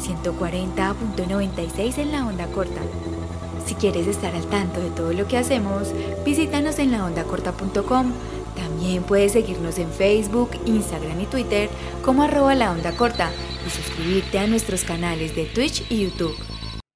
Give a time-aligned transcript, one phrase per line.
[0.00, 2.80] 140.96 en la onda corta.
[3.66, 5.92] Si quieres estar al tanto de todo lo que hacemos,
[6.24, 8.12] visítanos en laondacorta.com.
[8.56, 11.68] También puedes seguirnos en Facebook, Instagram y Twitter
[12.02, 13.30] como arroba la onda corta
[13.66, 16.34] y suscribirte a nuestros canales de Twitch y YouTube.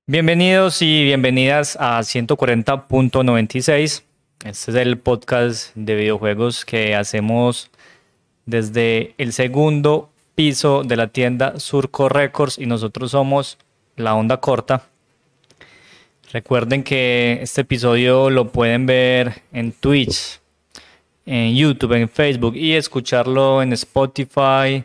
[0.07, 4.03] Bienvenidos y bienvenidas a 140.96.
[4.45, 7.71] Este es el podcast de videojuegos que hacemos
[8.47, 13.59] desde el segundo piso de la tienda Surco Records y nosotros somos
[13.97, 14.83] la onda corta.
[16.33, 20.41] Recuerden que este episodio lo pueden ver en Twitch,
[21.27, 24.85] en YouTube, en Facebook y escucharlo en Spotify,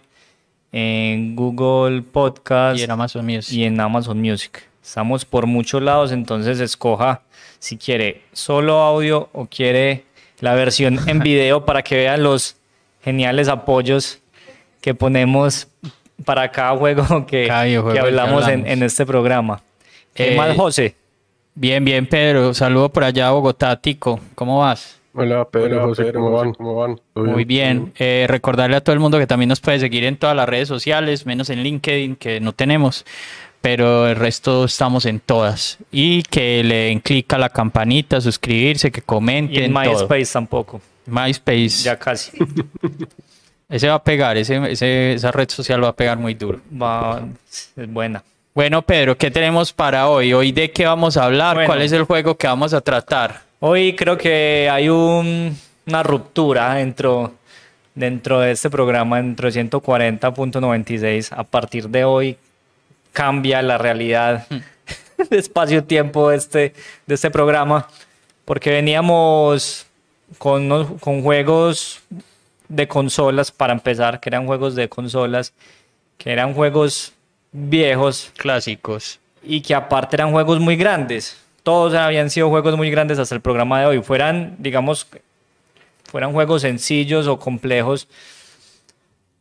[0.72, 3.52] en Google Podcast y en Amazon Music.
[3.52, 4.64] Y en Amazon Music.
[4.84, 7.24] Estamos por muchos lados, entonces escoja
[7.58, 10.06] si quiere solo audio o quiere
[10.40, 12.58] la versión en video para que vean los
[13.04, 14.19] geniales apoyos
[14.82, 15.68] que ponemos
[16.26, 19.62] para cada juego que, hablamos, En, este programa.
[20.14, 20.96] ¿Qué eh, más, José?
[21.56, 22.54] Bien, bien, Pedro.
[22.54, 24.20] Saludo por allá a Bogotá, Tico.
[24.36, 25.00] ¿Cómo vas?
[25.14, 26.54] Hola, Pedro, José, ¿cómo van?
[26.54, 27.02] ¿Cómo van?
[27.16, 27.92] Muy bien.
[27.98, 30.68] Eh, recordarle a todo el mundo que también nos puede seguir en todas las redes
[30.68, 33.06] sociales, menos en LinkedIn, que no tenemos,
[33.60, 35.80] pero el resto estamos en todas.
[35.92, 39.62] Y que le den clic a la campanita, suscribirse, que comenten.
[39.62, 40.80] Y en MySpace tampoco.
[41.08, 41.84] MySpace.
[41.84, 42.38] Ya casi.
[43.70, 46.60] ese va a pegar, ese, esa red social va a pegar muy duro.
[46.82, 48.24] Va, es buena.
[48.56, 50.34] Bueno, Pedro, ¿qué tenemos para hoy?
[50.34, 51.66] ¿Hoy de qué vamos a hablar?
[51.68, 53.42] ¿Cuál es el juego que vamos a tratar?
[53.60, 57.36] Hoy creo que hay una ruptura dentro,
[57.94, 61.32] dentro de este programa, dentro de 140.96.
[61.32, 62.38] A partir de hoy
[63.14, 64.58] cambia la realidad hmm.
[65.30, 66.74] de espacio-tiempo de este,
[67.06, 67.88] de este programa,
[68.46, 69.86] porque veníamos
[70.40, 72.02] con, con juegos
[72.70, 75.54] de consolas, para empezar, que eran juegos de consolas,
[76.18, 77.14] que eran juegos
[77.52, 78.32] viejos.
[78.38, 79.20] Clásicos.
[79.44, 81.38] Y que aparte eran juegos muy grandes.
[81.64, 84.02] Todos habían sido juegos muy grandes hasta el programa de hoy.
[84.02, 85.08] Fueran, digamos,
[86.06, 88.08] fueran juegos sencillos o complejos.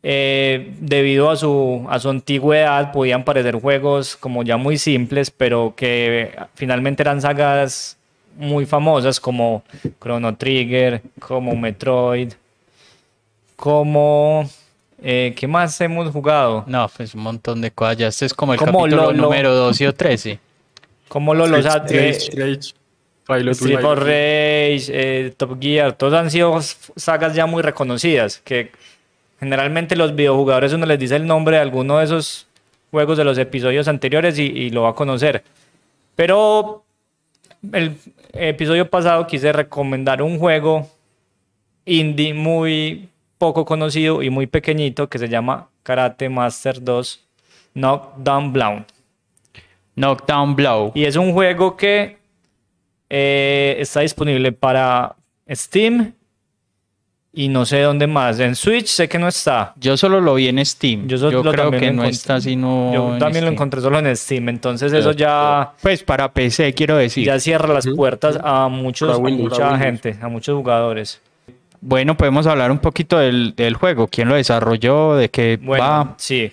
[0.01, 5.73] Eh, debido a su, a su antigüedad, podían parecer juegos como ya muy simples, pero
[5.75, 7.97] que finalmente eran sagas
[8.37, 9.63] muy famosas como
[10.01, 12.33] Chrono Trigger, como Metroid,
[13.59, 14.49] como
[15.01, 16.63] eh, ¿Qué más hemos jugado?
[16.67, 17.99] No, pues un montón de cosas.
[17.99, 20.39] este es como el capítulo número 12 o 13.
[21.07, 22.29] Como lo, los Rage,
[23.27, 28.71] Rage, Street Rage, eh, Top Gear, todos han sido sagas ya muy reconocidas, que
[29.39, 32.47] generalmente los videojugadores uno les dice el nombre de alguno de esos
[32.91, 35.43] juegos de los episodios anteriores y, y lo va a conocer.
[36.15, 36.83] Pero
[37.71, 37.95] el
[38.33, 40.87] episodio pasado quise recomendar un juego
[41.85, 47.25] indie muy poco conocido y muy pequeñito que se llama Karate Master 2
[47.73, 48.85] Knockdown Blow.
[49.95, 50.91] Knockdown Blow.
[50.93, 52.17] Y es un juego que
[53.09, 55.15] eh, está disponible para
[55.49, 56.13] Steam
[57.31, 58.39] y no sé dónde más.
[58.39, 59.73] En Switch sé que no está.
[59.77, 61.07] Yo solo lo vi en Steam.
[61.07, 62.91] Yo, creo que no está sino.
[62.93, 64.49] Yo también lo encontré solo en Steam.
[64.49, 65.73] Entonces eso ya.
[65.81, 67.25] Pues para PC quiero decir.
[67.25, 71.21] Ya cierra las puertas a muchos, a mucha gente, a muchos jugadores.
[71.81, 74.07] Bueno, podemos hablar un poquito del, juego.
[74.07, 75.15] ¿Quién lo desarrolló?
[75.15, 76.15] ¿De qué va?
[76.17, 76.51] Sí.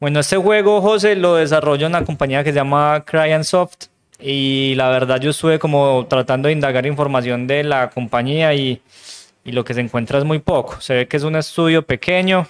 [0.00, 3.04] Bueno, este juego, José, lo desarrolló una compañía que se llama
[3.42, 3.86] Soft.
[4.18, 8.80] Y la verdad, yo estuve como tratando de indagar información de la compañía y,
[9.44, 10.80] y lo que se encuentra es muy poco.
[10.80, 12.46] Se ve que es un estudio pequeño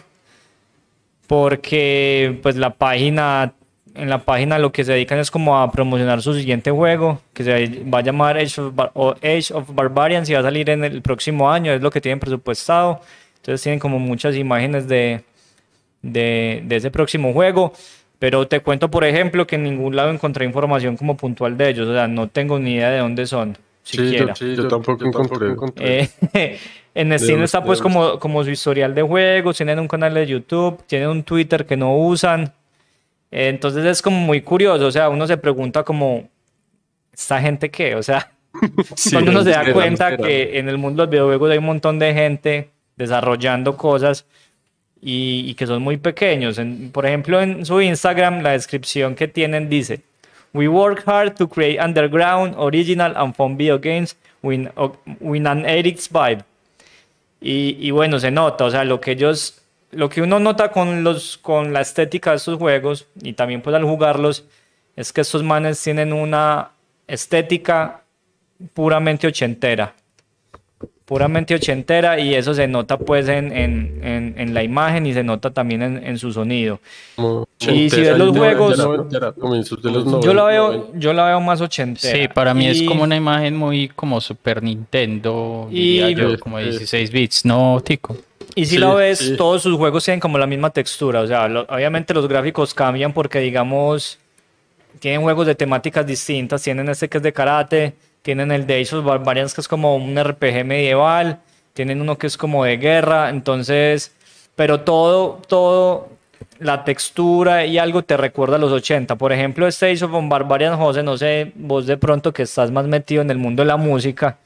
[1.26, 3.54] porque pues la página
[3.94, 7.44] en la página lo que se dedican es como a promocionar su siguiente juego, que
[7.44, 8.92] se va a llamar Age of, Bar
[9.22, 12.20] Age of Barbarians y va a salir en el próximo año, es lo que tienen
[12.20, 13.00] presupuestado.
[13.36, 15.25] Entonces tienen como muchas imágenes de,
[16.00, 17.72] de, de ese próximo juego.
[18.19, 21.88] Pero te cuento, por ejemplo, que en ningún lado encontré información como puntual de ellos.
[21.88, 23.59] O sea, no tengo ni idea de dónde son.
[23.82, 24.32] Siquiera.
[24.36, 26.09] Sí, yo, tampoco encontré.
[26.32, 26.59] Eh,
[26.94, 30.84] en Steam está pues como, como su historial de juegos, tienen un canal de YouTube,
[30.86, 32.53] tienen un Twitter que no usan.
[33.32, 36.28] Entonces es como muy curioso, o sea, uno se pregunta como,
[37.15, 37.95] ¿esta gente qué?
[37.95, 38.30] O sea,
[39.10, 41.98] cuando uno se da cuenta que en el mundo de los videojuegos hay un montón
[41.98, 44.27] de gente desarrollando cosas
[45.01, 46.60] y, que son muy pequeños.
[46.92, 50.01] por ejemplo, en su Instagram, la descripción que tienen dice,
[50.53, 54.68] We work hard to create underground, original and fun video games with,
[55.21, 56.45] with an 80 vibe.
[57.41, 59.61] Y, y bueno, se nota, o sea, lo que ellos
[59.92, 63.74] lo que uno nota con, los, con la estética de estos juegos y también pues
[63.77, 64.44] al jugarlos
[64.97, 66.71] es que estos manes tienen una
[67.06, 68.03] estética
[68.74, 69.94] puramente ochentera.
[71.04, 75.22] puramente ochentera y eso se nota pues en, en, en, en la imagen y se
[75.22, 76.80] nota también en, en su sonido.
[77.60, 78.78] y si ves los juegos,
[80.22, 82.16] yo la veo, yo la veo más ochentera.
[82.16, 87.10] Sí, para mí es como una imagen muy como Super Nintendo, y yo, como 16
[87.10, 88.16] bits, no tico.
[88.54, 91.21] Y si lo ves, todos sus juegos tienen como la misma textura.
[91.21, 94.19] O sea, obviamente los gráficos cambian porque, digamos,
[95.01, 96.63] tienen juegos de temáticas distintas.
[96.63, 99.97] Tienen este que es de karate, tienen el de Age of Barbarians que es como
[99.97, 101.41] un RPG medieval,
[101.72, 103.31] tienen uno que es como de guerra.
[103.31, 104.13] Entonces,
[104.55, 106.09] pero todo, todo,
[106.59, 109.16] la textura y algo te recuerda a los 80.
[109.16, 112.87] Por ejemplo, este Age of Barbarians, José, no sé, vos de pronto que estás más
[112.87, 114.39] metido en el mundo de la música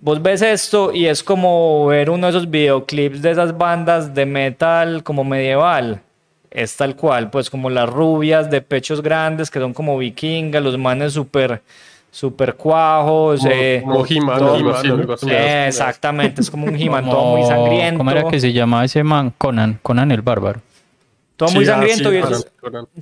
[0.00, 4.26] Vos ves esto y es como ver uno de esos videoclips de esas bandas de
[4.26, 6.00] metal como medieval.
[6.50, 10.78] Es tal cual, pues como las rubias de pechos grandes que son como vikingas, los
[10.78, 11.62] manes súper
[12.10, 13.40] super cuajos.
[13.40, 13.84] Como, eh,
[15.68, 17.98] exactamente, es como un he todo muy sangriento.
[17.98, 19.32] ¿Cómo era que se llamaba ese man?
[19.36, 20.60] Conan, Conan el bárbaro.
[21.36, 22.10] Todo muy ah, sangriento.
[22.10, 22.52] sí, y es,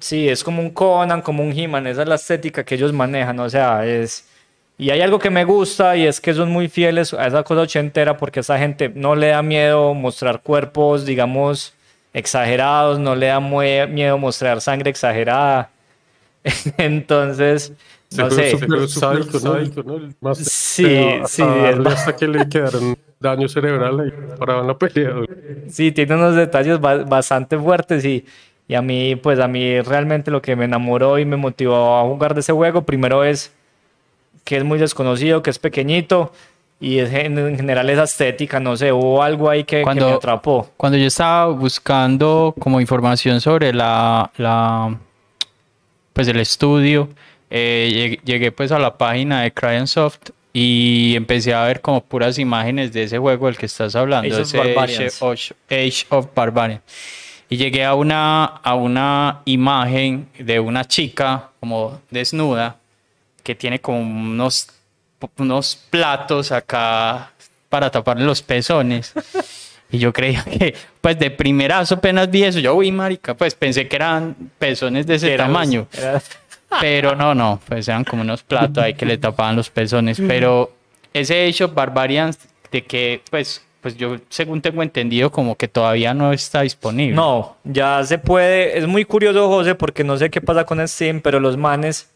[0.00, 3.38] sí, es como un Conan, como un He-Man, esa es la estética que ellos manejan,
[3.38, 4.26] o sea, es
[4.76, 7.62] y hay algo que me gusta y es que son muy fieles a esa cosa
[7.62, 11.74] ochentera porque a esa gente no le da miedo mostrar cuerpos, digamos,
[12.12, 15.70] exagerados, no le da miedo mostrar sangre exagerada.
[16.76, 17.72] Entonces,
[18.16, 18.50] no sé.
[18.50, 18.80] Super
[20.20, 20.34] ¿no?
[20.34, 21.42] sí, sí.
[21.42, 25.14] Hasta que le quedaron daño cerebral y paraban la pelea.
[25.70, 28.24] Sí, tiene unos detalles bastante fuertes y,
[28.66, 32.02] y a mí, pues a mí realmente lo que me enamoró y me motivó a
[32.02, 33.52] jugar de ese juego, primero es
[34.44, 36.32] que es muy desconocido, que es pequeñito
[36.81, 40.70] y en general esa estética, no sé, hubo algo ahí que, me atrapó.
[40.76, 44.94] Cuando yo estaba buscando como información sobre la, la
[46.12, 47.08] pues el estudio,
[47.49, 52.93] eh, llegué, pues a la página de Cryansoft y empecé a ver como puras imágenes
[52.93, 54.58] de ese juego del que estás hablando, ese
[55.70, 56.82] Age of, Barbarian.
[57.49, 62.76] Y llegué a una, a una imagen de una chica como desnuda
[63.44, 64.69] que tiene como unos,
[65.37, 67.31] unos platos acá
[67.69, 69.12] para taparle los pezones.
[69.91, 73.87] Y yo creía que, pues de primerazo apenas vi eso, yo, uy, marica, pues pensé
[73.87, 75.87] que eran pezones de ese tamaño.
[76.81, 80.20] Pero no, no, pues eran como unos platos ahí que le tapaban los pezones.
[80.26, 80.73] Pero
[81.12, 82.35] ese hecho Barbarian
[82.73, 87.14] de que, pues, pues yo según tengo entendido como que todavía no está disponible.
[87.14, 88.76] No, ya se puede.
[88.76, 92.11] Es muy curioso, José, porque no sé qué pasa con Steam, pero los manes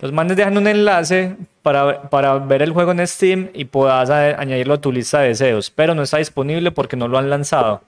[0.00, 4.74] los manes dejan un enlace para, para ver el juego en Steam y puedas añadirlo
[4.74, 7.82] a tu lista de deseos, pero no está disponible porque no lo han lanzado.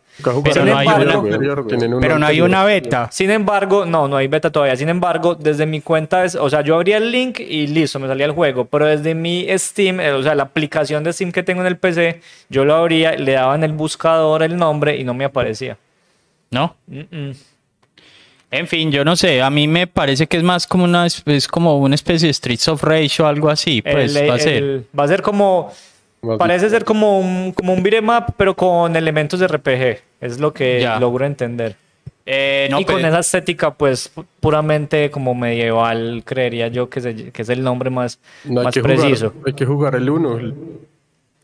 [0.44, 3.08] Pero no, hay una, pero no hay una beta.
[3.10, 4.76] Sin embargo, no, no hay beta todavía.
[4.76, 8.08] Sin embargo, desde mi cuenta, es, o sea, yo abría el link y listo, me
[8.08, 8.66] salía el juego.
[8.66, 11.78] Pero desde mi Steam, eh, o sea, la aplicación de Steam que tengo en el
[11.78, 12.20] PC,
[12.50, 15.78] yo lo abría, le daba en el buscador el nombre y no me aparecía.
[16.50, 16.76] ¿No?
[18.52, 21.48] En fin, yo no sé, a mí me parece que es más como una, es
[21.48, 24.84] como una especie de Streets of Rage o algo así, pues va a ser.
[24.96, 25.72] va a ser como,
[26.38, 30.52] parece ser como un, como un beat'em up, pero con elementos de RPG, es lo
[30.52, 31.76] que logro entender.
[32.26, 37.62] Eh, y con esa estética, pues, puramente como medieval, creería yo que, que es el
[37.62, 39.32] nombre más, más preciso.
[39.46, 40.54] hay que jugar el 1.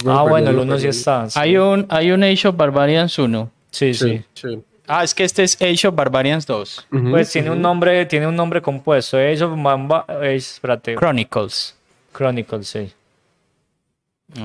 [0.06, 1.26] Ah, bueno, el 1 sí está.
[1.36, 3.50] Hay, un, hay un Age of Barbarians 1.
[3.70, 3.94] sí.
[3.94, 4.22] sí.
[4.34, 4.62] sí.
[4.88, 6.86] Ah, es que este es Age of Barbarians 2.
[7.10, 9.18] pues tiene un nombre, tiene un nombre compuesto.
[9.18, 10.94] Age of Mamba, espérate.
[10.96, 11.76] Chronicles.
[12.12, 12.92] Chronicles, sí.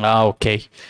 [0.01, 0.45] Ah, ok.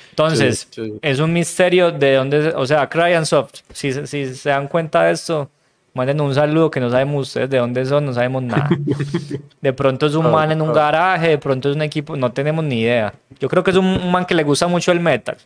[0.09, 0.67] Entonces,
[1.01, 5.49] es un misterio de dónde, o sea, Cryansoft, si, si se dan cuenta de esto,
[5.93, 8.69] manden un saludo que no sabemos ustedes de dónde son, no sabemos nada.
[9.61, 12.65] De pronto es un man en un garaje, de pronto es un equipo, no tenemos
[12.65, 13.13] ni idea.
[13.39, 15.37] Yo creo que es un man que le gusta mucho el metal.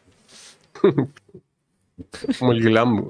[2.39, 3.07] Como el glam.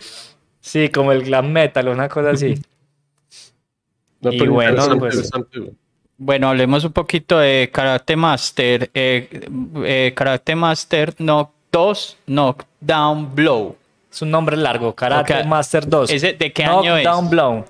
[0.67, 2.55] Sí, como el glam metal, una cosa así.
[4.21, 5.31] y bueno, pues,
[6.17, 8.89] bueno, hablemos un poquito de Karate Master.
[8.93, 9.47] Eh,
[9.85, 13.77] eh, Karate Master Knock 2, Knockdown Blow.
[14.11, 16.09] Es un nombre largo, Karate Master 2.
[16.37, 17.03] ¿De qué año es?
[17.05, 17.65] Knockdown Blow.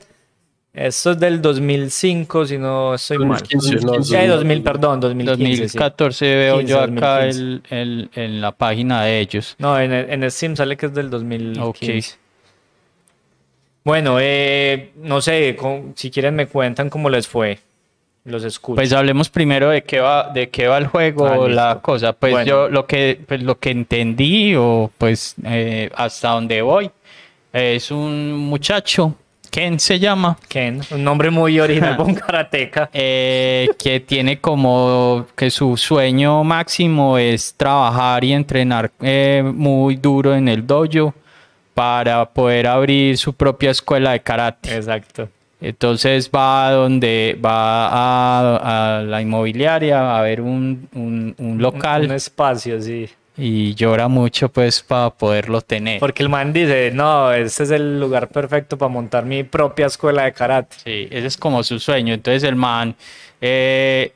[0.74, 3.82] Eso es del 2005, si no estoy 2015, mal.
[3.82, 5.62] 2015, 2000, perdón, 2015.
[5.62, 9.56] 2014 veo yo acá el, el, en la página de ellos.
[9.60, 11.62] No, en el, en Steam sale que es del 2015.
[11.62, 12.04] Okay.
[13.88, 15.56] Bueno, eh, no sé,
[15.96, 17.60] si quieren me cuentan cómo les fue.
[18.26, 18.76] Los escucho.
[18.76, 22.12] Pues hablemos primero de qué va, de qué va el juego, ah, la cosa.
[22.12, 26.92] Pues yo lo que, pues lo que entendí o pues eh, hasta donde voy
[27.54, 29.16] es un muchacho
[29.50, 30.38] Ken se llama.
[30.50, 32.90] Ken, un nombre muy original con karateca.
[32.92, 40.36] Eh, que tiene como que su sueño máximo es trabajar y entrenar eh, muy duro
[40.36, 41.14] en el dojo
[41.78, 44.76] para poder abrir su propia escuela de karate.
[44.76, 45.30] Exacto.
[45.62, 52.02] Entonces va a donde va a, a la inmobiliaria a ver un, un, un local.
[52.02, 53.08] Un, un espacio, sí
[53.40, 56.00] y llora mucho pues para poderlo tener.
[56.00, 60.24] Porque el man dice, no, ese es el lugar perfecto para montar mi propia escuela
[60.24, 60.78] de karate.
[60.84, 62.16] Sí, ese es como su sueño.
[62.16, 62.96] Entonces el man,
[63.40, 64.12] eh,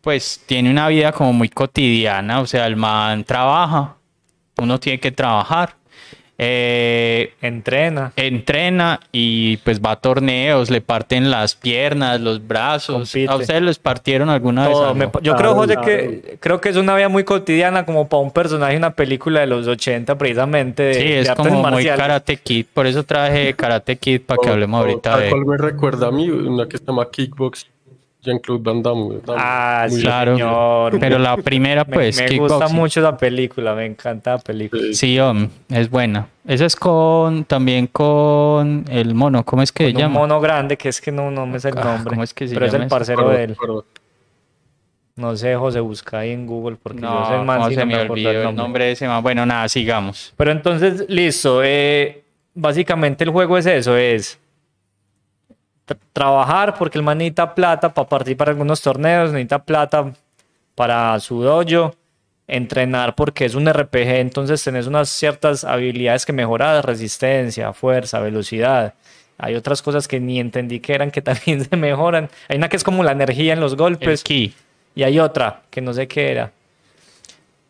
[0.00, 3.94] pues tiene una vida como muy cotidiana, o sea, el man trabaja,
[4.58, 5.76] uno tiene que trabajar,
[6.42, 8.12] eh, entrena.
[8.16, 13.14] Entrena y pues va a torneos, le parten las piernas, los brazos.
[13.28, 14.76] ¿A ustedes les partieron alguna vez?
[15.20, 18.72] yo creo, José, que creo que es una vida muy cotidiana como para un personaje
[18.72, 20.82] de una película de los 80 precisamente.
[20.82, 24.80] De, sí, es como muy Karate Kid, por eso traje Karate Kid para que hablemos
[24.80, 25.28] ahorita de...
[25.28, 27.66] cual me recuerda a mí una que se llama Kickbox
[28.22, 29.20] Jean-Claude Van Damme.
[29.28, 30.90] Ah, sí, claro.
[30.98, 32.20] Pero la primera, pues.
[32.20, 34.82] me, gusta mucho la película, me encanta la película.
[34.92, 35.18] Sí,
[35.70, 36.28] es buena.
[36.46, 37.44] Esa es con.
[37.44, 40.06] También con el mono, ¿cómo es que se llama?
[40.06, 42.10] Un mono grande, que es que no, no me sé el ah, nombre.
[42.10, 43.56] ¿Cómo es que se Pero es el parcero de él.
[45.16, 47.94] No sé, José, busca ahí en Google porque no, yo sé más si se me,
[48.00, 48.86] olvidó el nombre.
[48.86, 49.22] de ese man.
[49.22, 50.32] Bueno, nada, sigamos.
[50.36, 51.62] Pero entonces, listo.
[51.62, 52.24] Eh,
[52.54, 54.38] básicamente el juego es eso: es
[56.12, 60.12] trabajar porque el man necesita plata para participar en algunos torneos, necesita plata
[60.74, 61.94] para su dojo,
[62.46, 68.94] entrenar porque es un RPG, entonces tenés unas ciertas habilidades que mejorar, resistencia, fuerza, velocidad.
[69.38, 72.28] Hay otras cosas que ni entendí que eran que también se mejoran.
[72.48, 74.22] Hay una que es como la energía en los golpes.
[74.94, 76.52] Y hay otra que no sé qué era.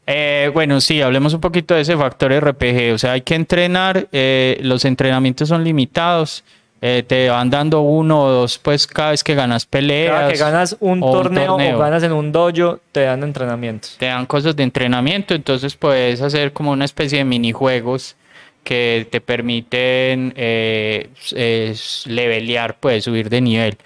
[0.07, 2.95] Eh, bueno, sí, hablemos un poquito de ese factor RPG.
[2.95, 6.43] O sea, hay que entrenar, eh, los entrenamientos son limitados.
[6.83, 10.13] Eh, te van dando uno o dos, pues cada vez que ganas peleas.
[10.13, 13.97] Cada que ganas un torneo, o ganas en un dojo, te dan entrenamientos.
[13.99, 18.17] Te dan cosas de entrenamiento, entonces puedes hacer como una especie de minijuegos
[18.65, 21.11] que te permiten eh,
[22.07, 23.77] levelear, puedes subir de nivel.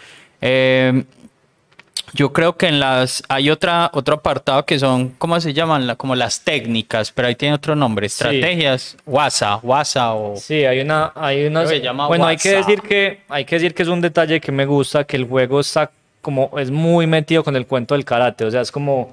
[2.14, 5.96] Yo creo que en las hay otra otro apartado que son ¿cómo se llaman?
[5.96, 11.12] como las técnicas, pero ahí tiene otro nombre, estrategias, WhatsApp, WhatsApp o Sí, hay una
[11.16, 11.64] hay una
[12.06, 15.02] Bueno, hay que decir que hay que decir que es un detalle que me gusta
[15.04, 15.90] que el juego está
[16.22, 19.12] como es muy metido con el cuento del karate, o sea, es como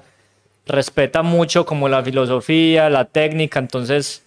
[0.66, 4.22] respeta mucho como la filosofía, la técnica, entonces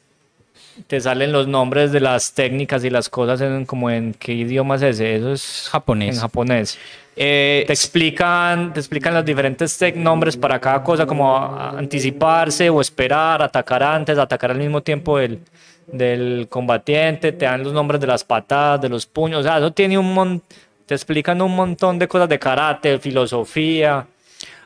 [0.87, 4.75] te salen los nombres de las técnicas y las cosas en como en qué idioma
[4.75, 6.15] es ese, eso es japonés.
[6.15, 6.77] En japonés.
[7.17, 13.41] Eh, te explican, te explican los diferentes nombres para cada cosa, como anticiparse o esperar,
[13.41, 15.39] atacar antes, atacar al mismo tiempo del,
[15.87, 19.71] del combatiente, te dan los nombres de las patadas, de los puños, o sea, eso
[19.71, 20.43] tiene un montón,
[20.85, 24.05] te explican un montón de cosas de karate, filosofía.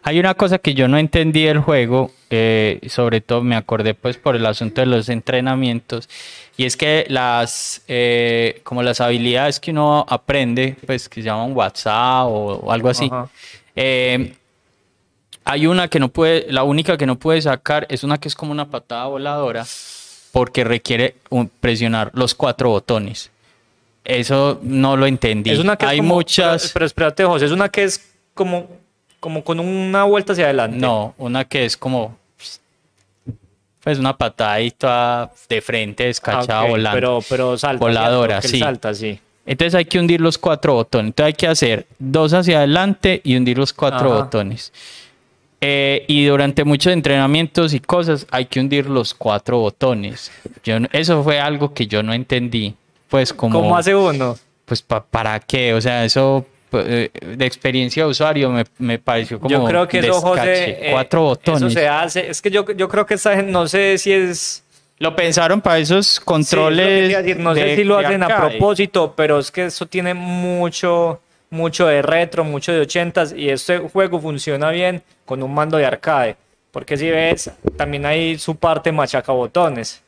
[0.03, 4.18] Hay una cosa que yo no entendí del juego, eh, sobre todo me acordé pues
[4.18, 6.10] por el asunto de los entrenamientos,
[6.58, 11.54] y es que las, eh, como las habilidades que uno aprende, pues que se llaman
[11.56, 13.10] WhatsApp o, algo así,
[13.76, 14.36] eh,
[15.46, 18.36] hay una que no puede, la única que no puede sacar es una que es
[18.36, 19.66] como una patada voladora,
[20.32, 21.16] porque requiere
[21.60, 23.32] presionar los cuatro botones.
[24.06, 25.50] Eso no lo entendí.
[25.50, 26.72] Es una que hay muchas.
[26.74, 28.68] pero espérate, José, es una que es como
[29.20, 30.78] como con una vuelta hacia adelante.
[30.78, 32.18] No, una que es como
[33.84, 36.96] pues una patadita de frente, descachada, ah, volando.
[36.96, 37.80] Pero, pero salta.
[37.80, 38.60] Voladora, sí.
[38.60, 39.20] Salta, sí.
[39.46, 41.08] Entonces hay que hundir los cuatro botones.
[41.08, 44.72] Entonces hay que hacer dos hacia adelante y hundir los cuatro botones.
[45.62, 50.32] Eh, y durante muchos entrenamientos y cosas hay que hundir los cuatro botones.
[50.64, 52.76] Yo, eso fue algo que yo no entendí.
[53.10, 53.60] Pues como...
[53.60, 54.38] ¿Cómo hace uno?
[54.66, 59.66] Pues para qué, o sea, eso de experiencia de usuario me, me pareció como yo
[59.66, 61.62] creo que eso José, eh, cuatro botones.
[61.62, 62.30] eso se hace.
[62.30, 64.64] Es que yo, yo creo que gente no sé si es
[65.00, 69.66] lo pensaron para esos controles no sé si lo hacen a propósito pero es que
[69.66, 75.42] eso tiene mucho mucho de retro mucho de ochentas y este juego funciona bien con
[75.42, 76.36] un mando de arcade
[76.72, 80.04] porque si ves también hay su parte machaca botones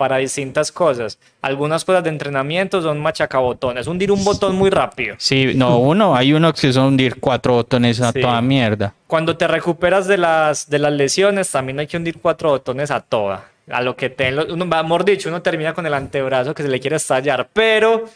[0.00, 1.18] para distintas cosas.
[1.42, 5.14] Algunas cosas de entrenamiento son machacabotones, hundir un botón muy rápido.
[5.18, 8.94] Sí, no, uno, hay uno que son hundir cuatro botones a toda mierda.
[9.06, 13.00] Cuando te recuperas de las, de las lesiones, también hay que hundir cuatro botones a
[13.00, 13.50] toda.
[13.70, 16.80] A lo que te, uno, mejor dicho, uno termina con el antebrazo que se le
[16.80, 18.06] quiere estallar, pero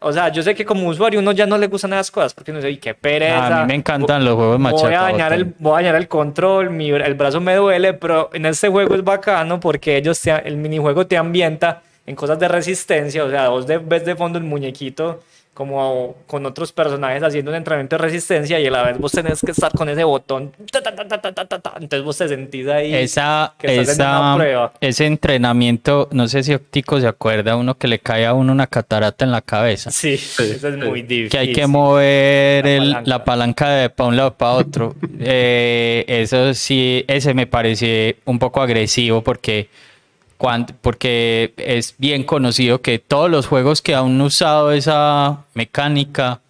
[0.00, 2.52] o sea, yo sé que como usuario uno ya no le gustan esas cosas porque
[2.52, 3.60] no sé, qué pereza.
[3.60, 4.90] A mí me encantan los juegos machacados.
[4.90, 8.46] Voy a dañar el, voy a dañar el control, el brazo me duele, pero en
[8.46, 13.30] este juego es bacano porque ellos el minijuego te ambienta en cosas de resistencia, o
[13.30, 15.22] sea, vos ves de fondo el muñequito
[15.54, 19.40] como con otros personajes haciendo un entrenamiento de resistencia y a la vez vos tenés
[19.40, 20.52] que estar con ese botón.
[20.58, 22.92] entonces vos te sentís ahí.
[22.92, 28.34] Esa, esa Ese entrenamiento, no sé si Optico se acuerda, uno que le cae a
[28.34, 29.92] uno una catarata en la cabeza.
[29.92, 31.30] Sí, eso es muy difícil.
[31.30, 34.94] Que hay que mover la palanca, de para un lado para otro.
[35.26, 39.68] Eh, eso sí, ese me parece un poco agresivo porque
[40.80, 46.40] porque es bien conocido que todos los juegos que han usado esa mecánica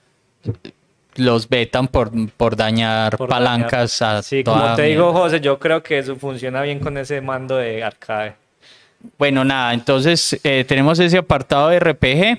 [1.16, 5.98] los vetan por, por dañar palancas a Sí, como te digo, José, yo creo que
[5.98, 8.34] eso funciona bien con ese mando de arcade.
[9.18, 12.38] Bueno, nada, entonces eh, tenemos ese apartado de RPG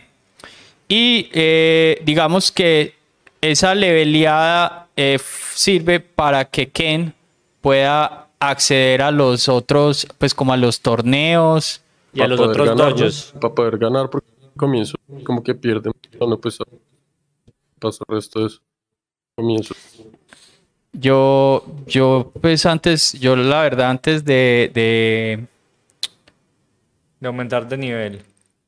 [0.88, 2.96] y eh, digamos que
[3.40, 5.20] esa leveleada eh,
[5.54, 7.14] sirve para que Ken
[7.62, 11.82] pueda acceder a los otros, pues como a los torneos
[12.14, 13.34] y a los otros dojos.
[13.40, 16.58] Para poder ganar, porque comienzo como que pierde cuando pues
[17.80, 18.60] pasa el resto de eso.
[19.36, 19.76] Comienzo.
[20.94, 25.46] Yo, yo, pues antes, yo la verdad, antes de, de,
[27.20, 28.22] de aumentar de nivel.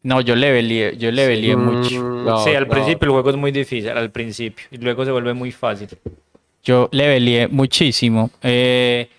[0.04, 2.44] No, yo levelié, yo levelié mm, mucho.
[2.44, 5.52] sí, al principio el juego es muy difícil, al principio, y luego se vuelve muy
[5.52, 5.88] fácil.
[6.64, 8.30] Yo levelié muchísimo.
[8.44, 9.10] Eh,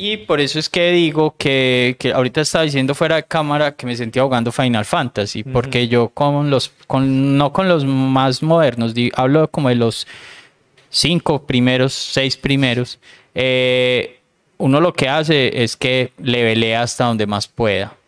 [0.00, 3.84] y por eso es que digo que, que, ahorita estaba diciendo fuera de cámara que
[3.84, 8.94] me sentía jugando Final Fantasy, porque yo con los, con, no con los más modernos,
[9.14, 10.06] hablo como de los
[10.88, 12.98] cinco primeros, seis primeros,
[13.34, 14.20] eh,
[14.56, 17.99] uno lo que hace es que levelea hasta donde más pueda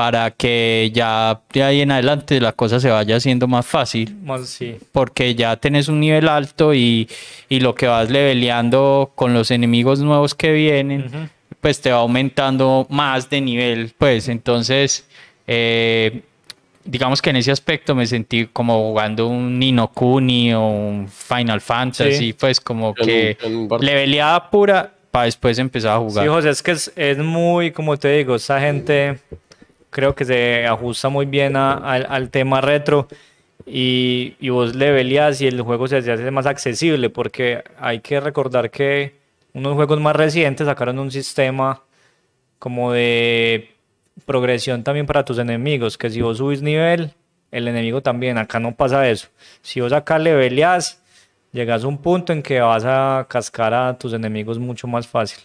[0.00, 4.16] para que ya de ahí en adelante la cosa se vaya haciendo más fácil.
[4.46, 4.78] sí.
[4.92, 7.06] Porque ya tenés un nivel alto y,
[7.50, 11.28] lo que vas leveleando con los enemigos nuevos que vienen,
[11.60, 13.92] pues te va aumentando más de nivel.
[13.98, 15.06] Pues entonces,
[15.46, 16.22] eh,
[16.86, 21.60] digamos que en ese aspecto me sentí como jugando un Nino Kuni o un Final
[21.60, 23.36] Fantasy, pues como que
[23.80, 26.24] leveleada pura para después empezar a jugar.
[26.24, 29.18] Sí, José, es que es, es muy, como te digo, esa gente
[29.90, 33.08] creo que se ajusta muy bien al tema retro
[33.66, 38.70] y, y vos leveleas y el juego se hace más accesible porque hay que recordar
[38.70, 39.14] que
[39.52, 41.82] unos juegos más recientes sacaron un sistema
[42.58, 43.70] como de
[44.26, 47.12] progresión también para tus enemigos, que si vos subís nivel,
[47.50, 49.28] el enemigo también, acá no pasa eso.
[49.62, 51.02] Si vos acá leveleas,
[51.52, 55.42] llegas a un punto en que vas a cascar a tus enemigos mucho más fácil.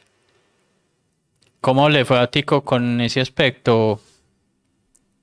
[1.61, 3.99] ¿Cómo le fue a Tico con ese aspecto?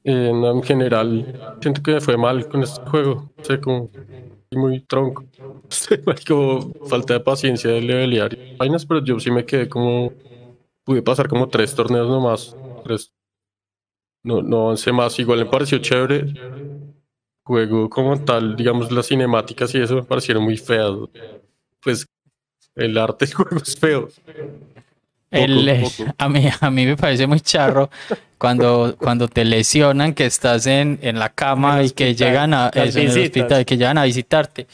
[0.04, 1.28] En general,
[1.60, 3.12] siento que me fue mal con este juego.
[3.12, 3.90] O sea, como
[4.52, 5.24] muy tronco.
[6.28, 10.14] como falta de paciencia de levelear vainas, pero yo sí me quedé como.
[10.84, 12.56] Pude pasar como tres torneos nomás.
[12.82, 13.12] Tres.
[14.24, 15.18] No, no avancé más.
[15.18, 16.26] Igual me pareció chévere.
[17.44, 20.92] Juego como tal, digamos, las cinemáticas y eso me parecieron muy feas.
[21.82, 22.06] Pues
[22.76, 24.08] el arte del juego es feo.
[25.32, 25.84] El,
[26.18, 27.90] a, mí, a mí me parece muy charro
[28.42, 32.98] cuando, cuando te lesionan, que estás en, en la cama y que llegan a eso,
[32.98, 34.66] en el hospital, que llegan a visitarte.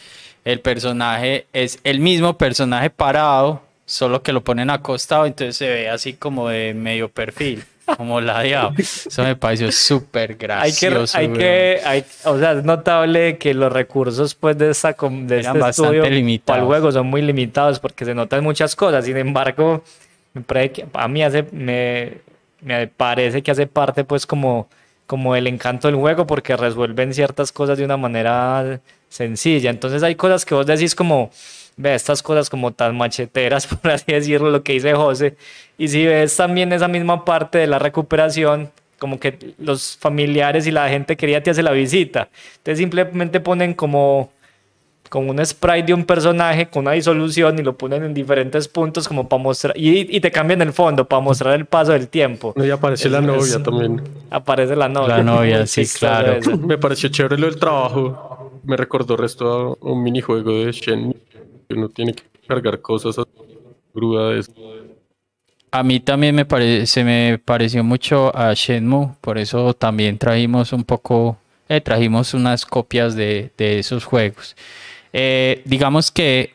[0.43, 5.91] El personaje es el mismo personaje parado, solo que lo ponen acostado, entonces se ve
[5.91, 7.63] así como de medio perfil,
[7.97, 8.73] como ladeado.
[8.79, 11.19] Eso me pareció súper gracioso.
[11.19, 14.97] Hay que, hay que hay, o sea, es notable que los recursos pues de esta
[14.99, 16.05] de este estudio
[16.47, 19.05] para el juego son muy limitados porque se notan muchas cosas.
[19.05, 19.85] Sin embargo,
[20.93, 21.23] a mí
[21.53, 22.19] me,
[22.61, 24.69] me parece que hace parte pues como,
[25.07, 29.71] como el encanto del juego porque resuelven ciertas cosas de una manera sencilla.
[29.71, 31.31] Entonces hay cosas que vos decís como,
[31.77, 35.37] ve estas cosas como tan macheteras, por así decirlo, lo que dice José.
[35.79, 40.73] Y si ves también esa misma parte de la recuperación, como que los familiares y
[40.73, 42.29] la gente quería te hace la visita.
[42.59, 44.31] Entonces simplemente ponen como
[45.09, 49.09] con un sprite de un personaje con una disolución y lo ponen en diferentes puntos
[49.09, 52.55] como para mostrar y, y te cambian el fondo para mostrar el paso del tiempo.
[52.57, 54.03] Y aparece la novia también.
[54.31, 55.19] Aparece la novia.
[55.19, 56.39] La novia, sí, claro.
[56.59, 58.61] Me pareció chévere lo del trabajo.
[58.65, 61.17] Me recordó resto a un minijuego de Shenmue
[61.69, 63.25] que uno tiene que cargar cosas a
[63.95, 64.53] grúa de eso.
[65.71, 70.83] A mí también me parece, me pareció mucho a Shenmue, por eso también trajimos un
[70.83, 71.37] poco,
[71.69, 74.57] eh, trajimos unas copias de, de esos juegos.
[75.13, 76.55] Eh, digamos que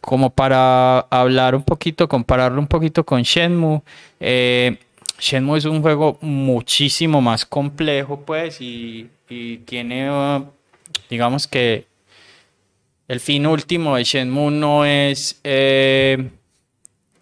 [0.00, 3.82] como para hablar un poquito, compararlo un poquito con Shenmue,
[4.18, 4.78] eh,
[5.18, 9.08] Shenmue es un juego muchísimo más complejo, pues, y,
[9.64, 10.44] tiene, uh,
[11.08, 11.86] digamos que
[13.06, 16.30] el fin último de Shenmue no es eh,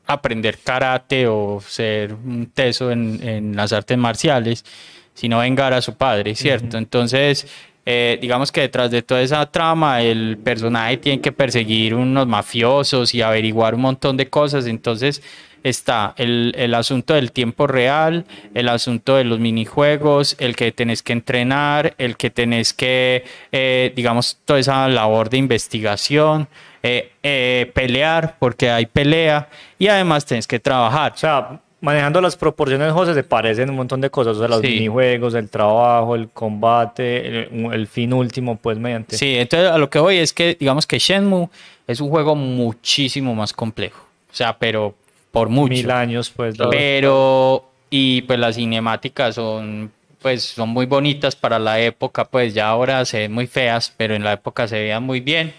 [0.07, 4.65] aprender karate o ser un teso en, en las artes marciales,
[5.13, 6.79] sino vengar a su padre, ¿cierto?
[6.79, 7.47] Entonces,
[7.91, 13.15] eh, digamos que detrás de toda esa trama, el personaje tiene que perseguir unos mafiosos
[13.15, 14.67] y averiguar un montón de cosas.
[14.67, 15.23] Entonces,
[15.63, 21.03] está el, el, asunto del tiempo real, el asunto de los minijuegos, el que tenés
[21.03, 26.47] que entrenar, el que tenés que, eh, digamos, toda esa labor de investigación,
[26.83, 29.49] eh, pelear, porque hay pelea,
[29.79, 31.13] y además tenés que trabajar.
[31.15, 34.61] O sea, manejando las proporciones, José, se parecen un montón de cosas, o sea, los
[34.61, 34.69] Sí.
[34.69, 39.17] minijuegos, el trabajo, el combate, el, el fin último, pues, mediante.
[39.17, 41.49] Sí, entonces a lo que voy es que, digamos que Shenmue
[41.87, 44.05] es un juego muchísimo más complejo.
[44.31, 44.95] O sea, pero
[45.31, 45.73] por mucho.
[45.75, 46.57] Mil años, pues.
[46.71, 52.69] Pero, y pues las cinemáticas son, pues son muy bonitas para la época, pues ya
[52.69, 55.55] ahora se ven muy feas, pero en la época se veían muy bien.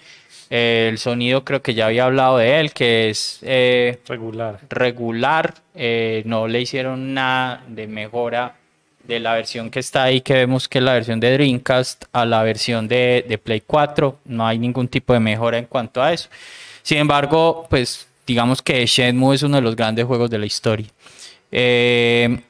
[0.50, 4.60] Eh, el sonido creo que ya había hablado de él, que es eh, regular.
[4.70, 8.56] regular, eh, no le hicieron nada de mejora
[9.04, 12.26] de la versión que está ahí, que vemos que es la versión de Dreamcast a
[12.26, 16.14] la versión de, de Play 4, no hay ningún tipo de mejora en cuanto a
[16.14, 16.30] eso.
[16.84, 20.88] Sin embargo, pues digamos que Shenmue es uno de los grandes juegos de la historia.
[21.52, 22.49] Eh, ¿Y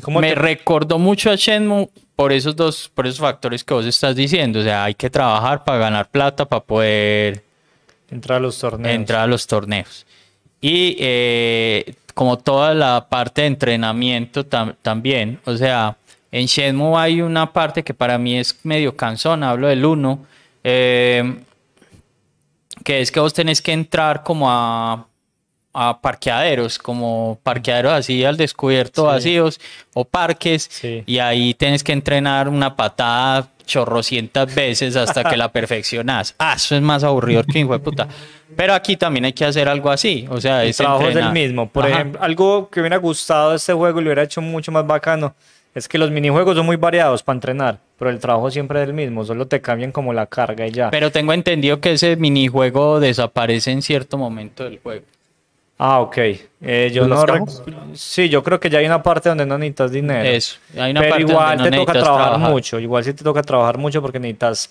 [0.00, 3.84] ¿Cómo me te- recordó mucho a Shenmue por esos dos, por esos factores que vos
[3.84, 4.60] estás diciendo.
[4.60, 7.42] O sea, hay que trabajar para ganar plata, para poder
[8.10, 8.94] entrar a los torneos?
[8.94, 10.06] entrar a los torneos.
[10.60, 15.96] Y eh, como toda la parte de entrenamiento tam- también, o sea,
[16.30, 20.24] en Shenmue hay una parte que para mí es medio cansón, hablo del 1,
[22.84, 25.06] que es que vos tenés que entrar como a,
[25.74, 29.06] a parqueaderos, como parqueaderos así al descubierto Sí.
[29.06, 29.60] vacíos
[29.94, 31.02] o parques, Sí.
[31.06, 36.34] y ahí tenés que entrenar una patada chorrocientas veces hasta que la perfeccionás.
[36.38, 38.08] Ah, eso es más aburrido que hijo de puta.
[38.56, 41.10] Pero aquí también hay que hacer algo así, o sea, El es trabajo es el
[41.12, 41.32] entrenar.
[41.32, 41.68] mismo.
[41.68, 41.94] Por Ajá.
[41.94, 44.86] ejemplo, algo que me hubiera gustado de este juego y lo hubiera hecho mucho más
[44.86, 45.34] bacano
[45.74, 48.94] es que los minijuegos son muy variados para entrenar, pero el trabajo siempre es el
[48.94, 50.90] mismo, solo te cambian como la carga y ya.
[50.90, 55.06] Pero tengo entendido que ese minijuego desaparece en cierto momento del juego.
[55.84, 56.16] Ah, ok.
[56.18, 57.46] Eh, yo ¿De no?
[57.94, 60.22] Sí, yo creo que ya hay una parte donde no necesitas dinero.
[60.28, 60.58] Eso.
[60.78, 62.50] Hay una Pero parte donde igual no te toca trabajar, trabajar.
[62.50, 62.78] mucho.
[62.78, 64.70] Igual sí te toca trabajar mucho porque necesitas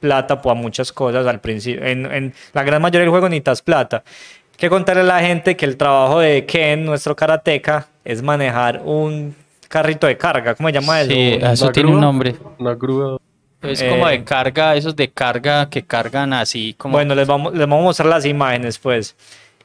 [0.00, 1.84] plata para muchas cosas al principio.
[1.84, 4.02] En, en la gran mayoría del juego necesitas plata.
[4.04, 8.82] Hay que contarle a la gente que el trabajo de Ken, nuestro karateca, es manejar
[8.84, 9.36] un
[9.68, 10.56] carrito de carga.
[10.56, 11.10] ¿Cómo se llama eso?
[11.12, 12.00] Sí, Un- eso ¿Una tiene un grúa?
[12.04, 12.34] nombre.
[12.58, 13.18] Una grúa.
[13.62, 16.92] Es Eh, como de carga, esos de carga que cargan así como...
[16.94, 19.14] Bueno, les vamos, les vamos a mostrar las imágenes, pues.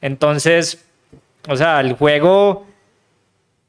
[0.00, 0.83] Entonces,
[1.48, 2.66] o sea, el juego,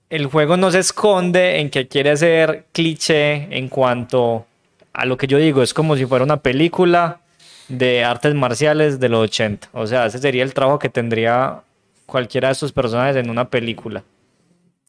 [0.09, 4.45] el juego no se esconde en que quiere ser cliché en cuanto
[4.93, 5.61] a lo que yo digo.
[5.63, 7.19] Es como si fuera una película
[7.67, 9.69] de artes marciales de los 80.
[9.73, 11.61] O sea, ese sería el trabajo que tendría
[12.05, 14.03] cualquiera de estos personajes en una película.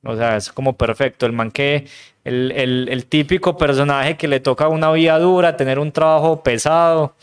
[0.05, 1.27] O sea, es como perfecto.
[1.27, 1.87] El man que,
[2.25, 2.53] el,
[2.89, 7.15] el- típico personaje que le toca una vida dura, tener un trabajo pesado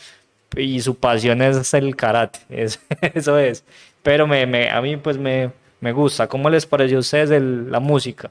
[0.58, 2.40] y su pasión es el karate.
[2.50, 2.82] Es-
[3.14, 3.64] eso es.
[4.04, 5.50] Pero me, me- a mí pues me,
[5.82, 6.28] me gusta.
[6.28, 8.30] ¿Cómo les pareció a ustedes el- la música?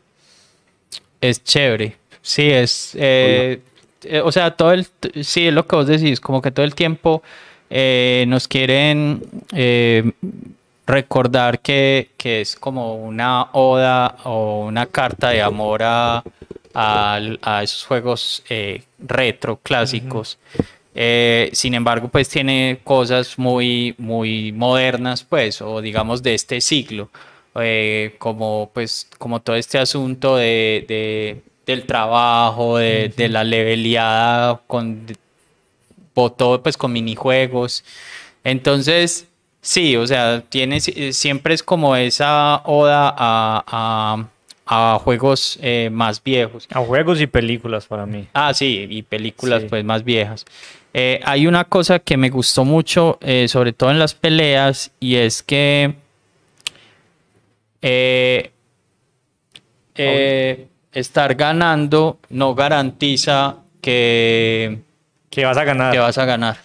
[1.20, 1.96] Es chévere.
[2.20, 2.92] Sí, es.
[2.94, 3.60] eh,
[4.04, 4.86] eh, o sea, todo el.
[5.22, 7.22] Sí, es lo que vos decís, como que todo el tiempo
[7.70, 9.22] eh, nos quieren
[10.86, 16.22] recordar que, que es como una oda o una carta de amor a,
[16.74, 20.38] al- a esos juegos eh, retro clásicos.
[20.94, 27.08] Eh, sin embargo, pues tiene cosas muy, muy modernas, pues, o digamos de este siglo,
[27.54, 34.60] eh, como pues, como todo este asunto de, de- del trabajo, de, de la leveleada
[34.66, 35.06] con
[36.36, 37.84] todo pues con minijuegos.
[38.44, 39.26] Entonces,
[39.60, 44.26] sí, o sea, tiene si- siempre es como esa oda a, a-
[44.66, 46.66] a juegos eh, más viejos.
[46.72, 48.26] A juegos y películas para mí.
[48.32, 49.68] Ah, sí, y películas Sí.
[49.70, 50.44] pues más viejas.
[50.94, 55.16] Eh, hay una cosa que me gustó mucho, eh, sobre todo en las peleas, y
[55.16, 55.94] es que
[57.80, 58.50] eh,
[60.92, 64.80] estar ganando no garantiza que,
[65.30, 65.92] Que vas a ganar.
[65.92, 66.58] que vas a ganar.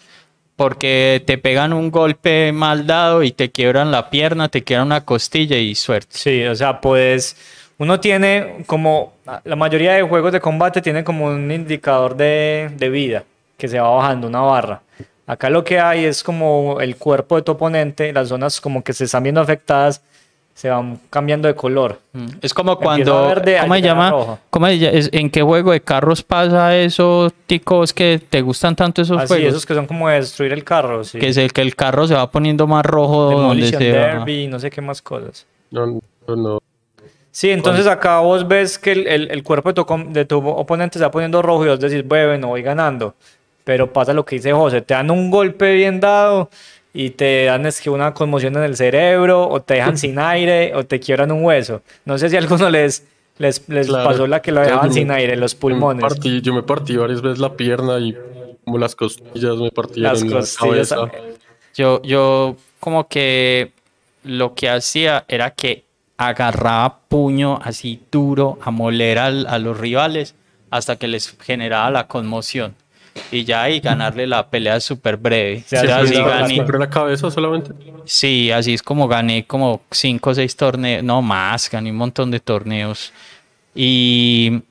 [0.57, 5.05] Porque te pegan un golpe mal dado y te quiebran la pierna, te quiebran una
[5.05, 6.17] costilla y suerte.
[6.17, 7.37] Sí, o sea, pues
[7.77, 9.13] uno tiene como,
[9.45, 13.23] la mayoría de juegos de combate tienen como un indicador de, de vida
[13.57, 14.81] que se va bajando, una barra.
[15.25, 18.93] Acá lo que hay es como el cuerpo de tu oponente, las zonas como que
[18.93, 20.01] se están viendo afectadas,
[20.53, 21.99] se van cambiando de color.
[22.13, 24.39] Mm, Es como cuando, verde, ¿cómo se llama?
[24.49, 29.17] ¿Cómo es- ¿En qué juego de carros pasa eso, ticos, que te gustan tanto esos
[29.19, 29.49] Así, juegos?
[29.49, 31.19] esos que son como de destruir el carro, sí.
[31.19, 33.85] Que es el que el carro se va poniendo más rojo donde Demolition va.
[33.85, 35.45] Derby, no sé qué más cosas.
[35.69, 35.85] No,
[36.27, 36.59] no, no.
[37.29, 40.37] Sí, entonces acá vos ves que el, el, el cuerpo de tu, com- de tu
[40.47, 43.13] oponente se va poniendo rojo y vos decís, bueno, voy ganando.
[43.67, 46.49] Pero pasa lo que dice José, te dan un golpe bien dado
[46.93, 50.73] y te dan es que una conmoción en el cerebro, o te dejan sin aire,
[50.73, 51.81] o te quiebran un hueso.
[52.05, 53.05] No sé si a alguno les,
[53.39, 54.09] les, les Claro.
[54.09, 56.05] pasó la que lo dejaban sin aire, los Yo me pulmones.
[56.05, 58.15] partí- yo me partí varias veces la pierna y
[58.63, 60.89] como las costillas me partieron Las la costillas.
[60.93, 61.11] cabeza.
[61.75, 63.73] Yo, yo como que
[64.23, 65.83] lo que hacía era que
[66.15, 70.35] agarraba puño así duro a moler al- a los rivales
[70.71, 72.75] hasta que les generaba la conmoción.
[73.31, 75.63] Y ya ahí ganarle la pelea súper breve.
[75.69, 77.71] Ya, O sea, sí, así gané- ¿Siempre en la cabeza solamente?
[78.05, 82.31] Sí, así es como gané como cinco o seis torneos, no más, gané un montón
[82.31, 83.11] de torneos.
[83.75, 84.61] Y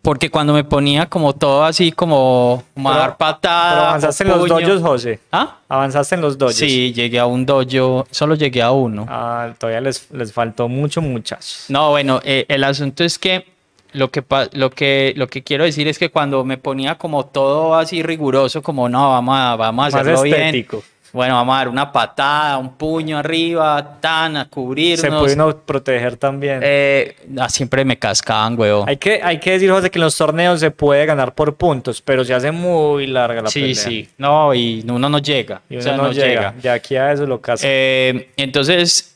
[0.00, 3.70] porque cuando me ponía como todo así como, como a Pero- dar patada.
[3.74, 4.68] Pero avanzaste en o los puño.
[4.68, 5.20] dojos, José.
[5.30, 5.58] ¿Ah?
[5.68, 6.56] Avanzaste en los dojos.
[6.56, 9.06] Sí, llegué a un dojo, solo llegué a uno.
[9.08, 11.66] Ah, todavía les, les faltó mucho, muchachos.
[11.68, 13.46] No, bueno, eh, el asunto es que
[13.92, 17.74] lo que, lo, que lo que quiero decir es que cuando me ponía como todo
[17.74, 20.66] así riguroso, como no, vamos a, vamos a Más hacerlo bien.
[21.12, 25.00] Bueno, vamos a dar una patada, un puño arriba, tan, a cubrirnos.
[25.00, 26.60] Se puede uno proteger también.
[26.62, 28.84] Eh, ah, siempre me cascaban, huevo.
[28.88, 32.00] Hay que, hay que decir, José, que en los torneos se puede ganar por puntos,
[32.00, 33.74] pero se hace muy larga la sí, pelea.
[33.74, 34.08] sí.
[34.16, 35.60] No, y uno no llega.
[35.68, 36.52] Y o uno sea, no, llega.
[36.52, 37.66] De aquí a eso lo casa.
[37.68, 39.11] Eh, entonces,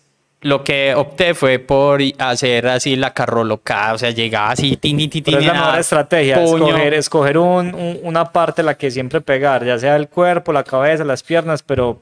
[0.47, 5.11] lo que opté fue por hacer así la carrolocada, o sea, llegaba así, tin, tin,
[5.11, 6.67] tin, pero es la mejor estrategia, puño.
[6.69, 10.63] escoger, escoger un- un- una parte la que siempre pegar, ya sea el cuerpo, la
[10.65, 12.01] cabeza, las piernas, pero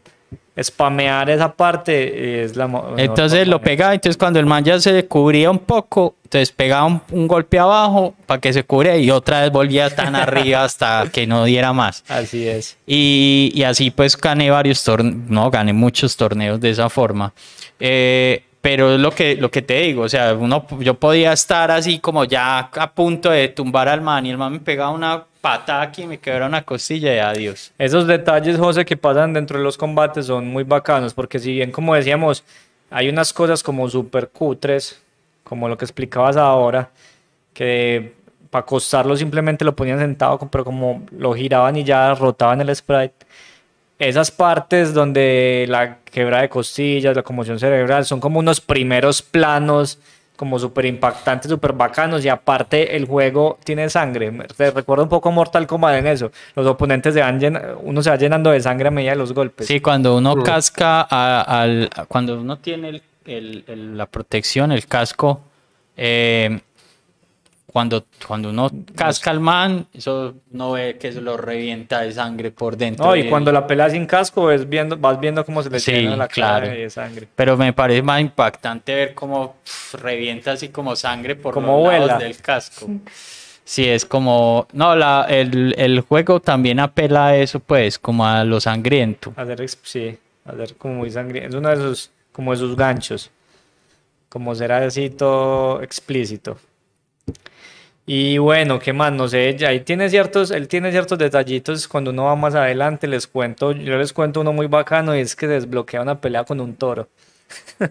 [0.62, 5.50] spamear esa parte es la Entonces lo pegaba, entonces cuando el man ya se cubría
[5.50, 9.50] un poco, entonces pegaba un, un golpe abajo para que se cubre y otra vez
[9.50, 12.04] volvía tan arriba hasta que no diera más.
[12.08, 12.76] Así es.
[12.86, 17.32] Y, y así pues gané varios torneos, no, gané muchos torneos de esa forma.
[17.80, 21.70] Eh, pero es lo que, lo que te digo, o sea, uno, yo podía estar
[21.70, 25.24] así como ya a punto de tumbar al man y el man me pegaba una
[25.44, 27.70] patada aquí y me quebraba una costilla y adiós.
[27.76, 31.70] Esos detalles, José, que pasan dentro de los combates son muy bacanos, porque si bien,
[31.70, 32.42] como decíamos,
[32.90, 35.02] hay unas cosas como super cutres,
[35.42, 36.88] como lo que explicabas ahora,
[37.52, 38.14] que
[38.48, 43.26] para acostarlo simplemente lo ponían sentado, pero como lo giraban y ya rotaban el sprite.
[43.98, 49.98] Esas partes donde la quebra de costillas, la conmoción cerebral, son como unos primeros planos
[50.36, 54.32] como súper impactantes, súper bacanos y aparte el juego tiene sangre.
[54.56, 56.32] Te recuerda un poco Mortal Kombat en eso.
[56.56, 59.32] Los oponentes se van llen- uno se va llenando de sangre a medida de los
[59.32, 59.66] golpes.
[59.68, 60.42] Sí, cuando uno Mm.
[60.42, 65.40] casca a- al, a- cuando uno tiene el- el- el- la protección, el casco,
[65.96, 66.60] eh,
[67.74, 72.52] cuando, cuando uno casca al man, eso no ve que se lo revienta de sangre
[72.52, 73.04] por dentro.
[73.04, 75.90] No, y cuando la pelea sin casco ves viendo, vas viendo cómo se le Sí,
[75.90, 76.68] llena la cara claro.
[76.68, 77.26] de sangre.
[77.34, 79.56] Pero me parece más impactante ver cómo
[79.94, 82.86] revienta así como sangre por Como los lados del casco.
[83.64, 84.68] Sí, es como...
[84.72, 89.32] No, la, el, el juego también apela a eso, pues, como a lo sangriento.
[89.34, 91.48] Hacer, ex- sí, hacer como muy sangriento.
[91.48, 93.32] Es uno de esos, como de sus ganchos.
[94.28, 96.56] Como ser así todo explícito.
[98.06, 99.12] Y bueno, ¿qué más?
[99.12, 101.88] No sé, ya ahí tiene ciertos, él tiene ciertos detallitos.
[101.88, 105.34] Cuando uno va más adelante, les cuento, yo les cuento uno muy bacano y es
[105.34, 107.08] que desbloquea una pelea con un toro.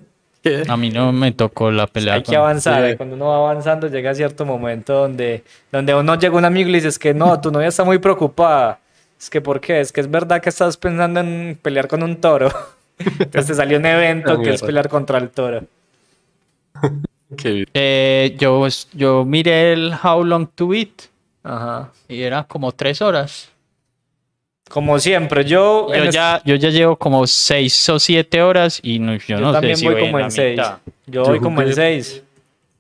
[0.67, 2.15] A mí no me tocó la pelea.
[2.15, 2.97] Hay que avanzar, Sí.
[2.97, 6.67] cuando uno va avanzando llega a cierto momento donde, donde uno llega a un amigo
[6.67, 8.80] y le dice, es que no, tu novia está muy preocupada.
[9.17, 9.80] Es que, ¿por qué?
[9.80, 12.52] Es que es verdad que estás pensando en pelear con un toro.
[12.99, 14.65] Entonces te salió un evento que es mierda.
[14.65, 15.63] pelear contra el toro.
[17.36, 21.04] Qué Eh, yo, yo miré el How Long to Beat
[21.43, 21.91] Ajá.
[22.08, 23.50] y era como tres horas.
[24.69, 29.13] Como siempre, yo, Yo ya, yo ya llevo como seis o siete horas y no,
[29.15, 30.58] yo, yo no también sé si voy voy como la en seis.
[30.58, 30.78] mitad.
[31.06, 32.24] Yo Yo voy como en seis.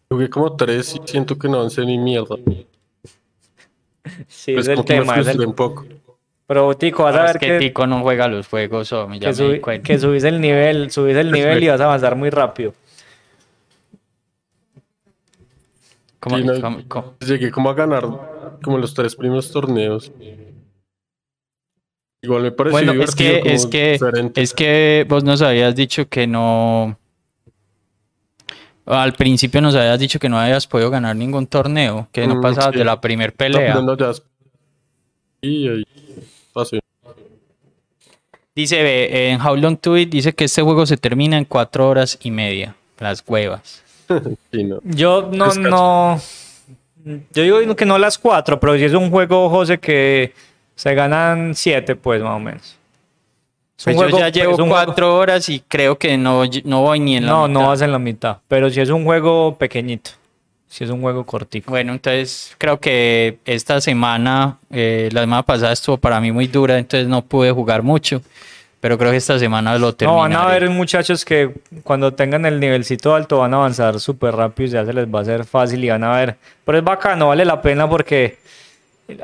[0.09, 2.35] Jugué como tres y siento que no avancé ni mierda.
[4.27, 5.19] Sí, Pues es el tema.
[5.19, 5.85] es el- un poco.
[6.45, 9.17] Pero, Tico, vas a Ah, ver es que que, Tico no juega los juegos, hombre,
[9.19, 9.87] ya que, me di subi- cuenta.
[9.87, 12.73] que subís el nivel, subís el nivel y vas a avanzar muy rápido.
[16.23, 17.15] ¿Cómo- Sí, no, cómo?
[17.19, 18.07] Llegué como a ganar
[18.63, 20.09] como los tres primeros torneos.
[22.21, 24.41] Igual me pareció Bueno, es que, es como que, diferente.
[24.41, 26.97] es que vos nos habías dicho que no.
[28.85, 32.41] Al principio nos habías dicho que no habías podido ganar ningún torneo, que no Mm,
[32.41, 32.77] pasabas sí.
[32.79, 33.73] de la primer No, pelea.
[33.73, 34.23] pero no, es-
[35.41, 35.83] Y ahí
[36.53, 36.79] pasé.
[38.55, 42.17] Dice, en How Long to It dice que este juego se termina en cuatro horas
[42.21, 42.75] y media.
[42.99, 43.82] Las huevas.
[44.51, 44.79] Sí, no.
[44.83, 45.69] Yo no, Descanso.
[45.69, 46.21] no.
[47.33, 50.33] Yo digo que no las cuatro, pero si es un juego, José, que
[50.75, 52.77] se ganan siete, pues más o menos.
[53.83, 57.31] Pues yo ya llevo cuatro horas y creo que no, no voy ni en la
[57.31, 57.53] no, mitad.
[57.53, 58.37] No, no vas en la mitad.
[58.47, 60.11] Pero si es un juego pequeñito.
[60.67, 61.71] Si es un juego cortico.
[61.71, 66.79] Bueno, entonces creo que esta semana, eh, la semana pasada estuvo para mí muy dura,
[66.79, 68.21] entonces no pude jugar mucho.
[68.83, 70.33] Pero creo que esta semana lo terminaré.
[70.33, 74.35] No, van a ver muchachos que cuando tengan el nivelcito alto van a avanzar súper
[74.35, 76.35] rápido y ya se les va a hacer fácil y van a ver.
[76.65, 78.39] Pero es bacano, vale la pena porque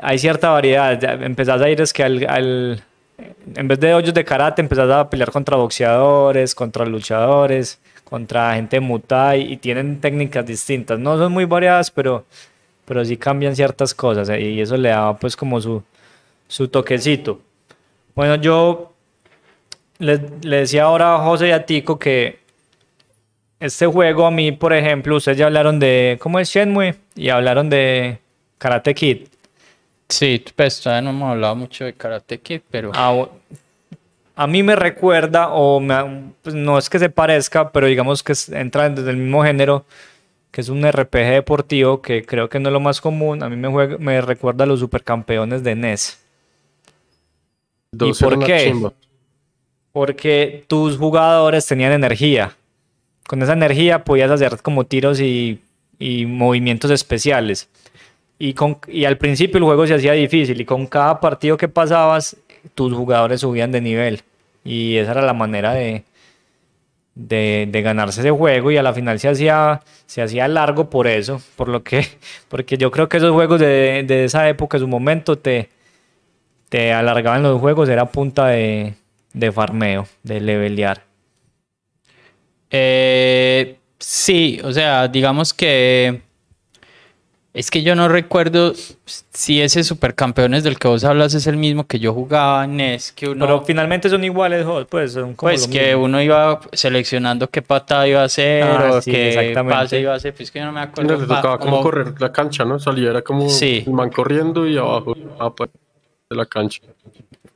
[0.00, 0.98] hay cierta variedad.
[0.98, 2.82] Ya empezás a ir es que al,
[3.54, 8.80] en vez de hoyos de karate empezás a pelear contra boxeadores, contra luchadores, contra gente
[8.80, 10.98] mutai y tienen técnicas distintas.
[10.98, 12.24] No son muy variadas, pero,
[12.86, 15.82] pero sí cambian ciertas cosas eh, y eso le da pues como su,
[16.48, 17.42] su toquecito.
[18.14, 18.89] Bueno, yo
[20.00, 22.40] le, decía ahora a José y a Tico que
[23.60, 26.96] este juego a mí, por ejemplo, ustedes ya hablaron de, ¿cómo es Shenmue?
[27.14, 28.18] Y hablaron de
[28.58, 29.28] Karate Kid.
[30.08, 32.90] Sí, pues todavía no hemos hablado mucho de Karate Kid, pero...
[32.94, 33.28] Ah,
[34.34, 35.82] a mí me recuerda, o
[36.42, 39.84] pues no es que se parezca, pero digamos que entra desde el mismo género,
[40.50, 43.42] que es un RPG deportivo, que creo que no es lo más común.
[43.42, 46.24] A mí me, me recuerda a los supercampeones de NES.
[47.92, 48.72] ¿Y por qué?
[49.92, 52.56] Porque tus jugadores tenían energía.
[53.26, 55.60] Con esa energía podías hacer como tiros y,
[56.26, 57.68] movimientos especiales.
[58.38, 58.54] Y,
[59.04, 62.36] al principio el juego se hacía difícil y con cada partido que pasabas
[62.74, 64.22] tus jugadores subían de nivel.
[64.64, 66.04] Y esa era la manera de,
[67.14, 72.06] ganarse ese juego y a la final se hacía, largo por eso, por lo que,
[72.48, 75.68] porque yo creo que esos juegos de, de esa época, su momento, te,
[76.70, 78.94] te alargaban los juegos, era punta de,
[79.32, 81.04] de farmeo, de levelear?
[82.70, 86.22] Eh, sí, o sea, digamos que
[87.52, 91.84] es que yo no recuerdo si ese supercampeones del que vos hablas es el mismo
[91.84, 93.10] que yo jugaba en NES.
[93.10, 97.60] Que uno, Pero finalmente son iguales, pues son como Pues que uno iba seleccionando qué
[97.60, 100.32] patada iba a hacer ah, o qué pase iba a hacer.
[100.32, 101.18] Pues que yo no me acuerdo.
[101.18, 102.78] Le tocaba como correr la cancha, ¿no?
[102.78, 103.82] Salía, era como sí.
[103.84, 106.82] el man corriendo y abajo de la cancha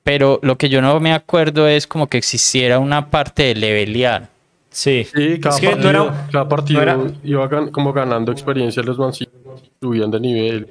[0.05, 4.29] pero lo que yo no me acuerdo es como que existiera una parte de levelear.
[4.71, 9.33] Sí, sí cada, partido, iba como ganando experiencia, los mancillos
[9.81, 10.69] subían de nivel.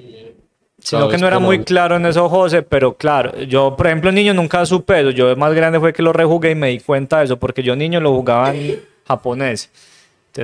[0.78, 4.34] Sino que no era muy claro en eso, José, pero claro, yo, por ejemplo, niño
[4.34, 5.12] nunca supe eso.
[5.12, 7.76] Yo más grande fue que lo rejugué y me di cuenta de eso, porque yo
[7.76, 9.72] niño lo jugaba en japonés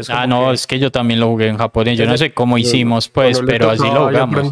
[0.10, 1.98] ah, no, es que yo también lo jugué en japonés.
[1.98, 4.52] Yo no sé cómo hicimos, pues, pero así lo jugamos.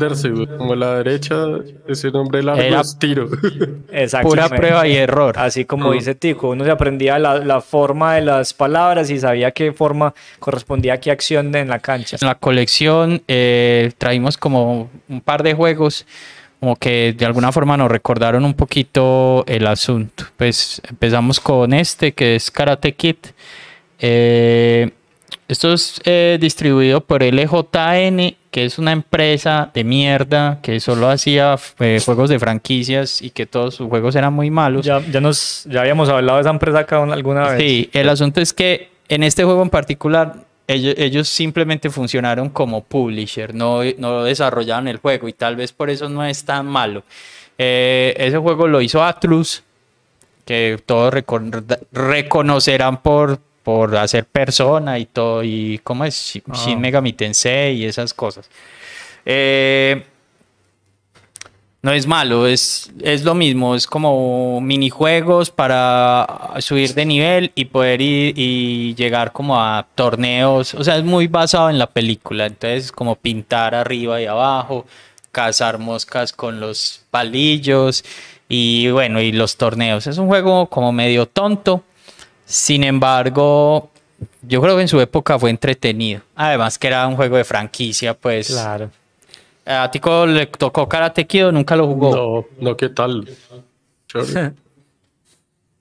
[0.58, 1.36] como la derecha,
[1.88, 3.28] ese nombre largo Era es tiro.
[4.22, 5.36] Pura prueba y error.
[5.38, 9.52] Así como dice Tico, uno se aprendía la, la, forma de las palabras y sabía
[9.52, 12.18] qué forma correspondía a qué acción en la cancha.
[12.20, 16.06] En la colección eh, traímos como un par de juegos
[16.60, 20.26] como que de alguna forma nos recordaron un poquito el asunto.
[20.38, 23.18] Pues empezamos con este que es Karate Kid.
[24.00, 24.92] Eh,
[25.48, 31.56] esto es eh, distribuido por LJN, que es una empresa de mierda que solo hacía
[31.80, 34.86] eh, juegos de franquicias y que todos sus juegos eran muy malos.
[34.86, 37.60] Ya, ya, nos, ya habíamos hablado de esa empresa acá alguna vez.
[37.60, 40.36] Sí, el asunto es que en este juego en particular
[40.68, 45.90] ellos, ellos simplemente funcionaron como publisher, no, no desarrollaron el juego y tal vez por
[45.90, 47.04] eso no es tan malo.
[47.58, 49.64] Eh, ese juego lo hizo Atlus,
[50.46, 51.14] que todos
[51.92, 56.54] reconocerán por, por hacer persona y todo, y cómo es ah.
[56.56, 58.50] Shin Megami Tensei y esas cosas.
[59.26, 60.06] Eh,
[61.82, 67.66] no es malo, es, es lo mismo, es como minijuegos para subir de nivel y
[67.66, 72.46] poder ir y llegar como a torneos, o sea, es muy basado en la película,
[72.46, 74.86] entonces como pintar arriba y abajo,
[75.34, 78.06] cazar moscas con los palillos
[78.48, 80.08] y bueno, y los torneos.
[80.08, 81.84] Es un juego como medio tonto,
[82.48, 83.90] sin embargo,
[84.42, 86.22] yo creo que en su época fue entretenido.
[86.36, 88.48] Además que era un juego de franquicia, pues.
[88.48, 88.90] Claro.
[89.66, 92.16] ¿A Tico le tocó Karate Kid o nunca lo jugó?
[92.16, 93.28] No, no, ¿qué tal?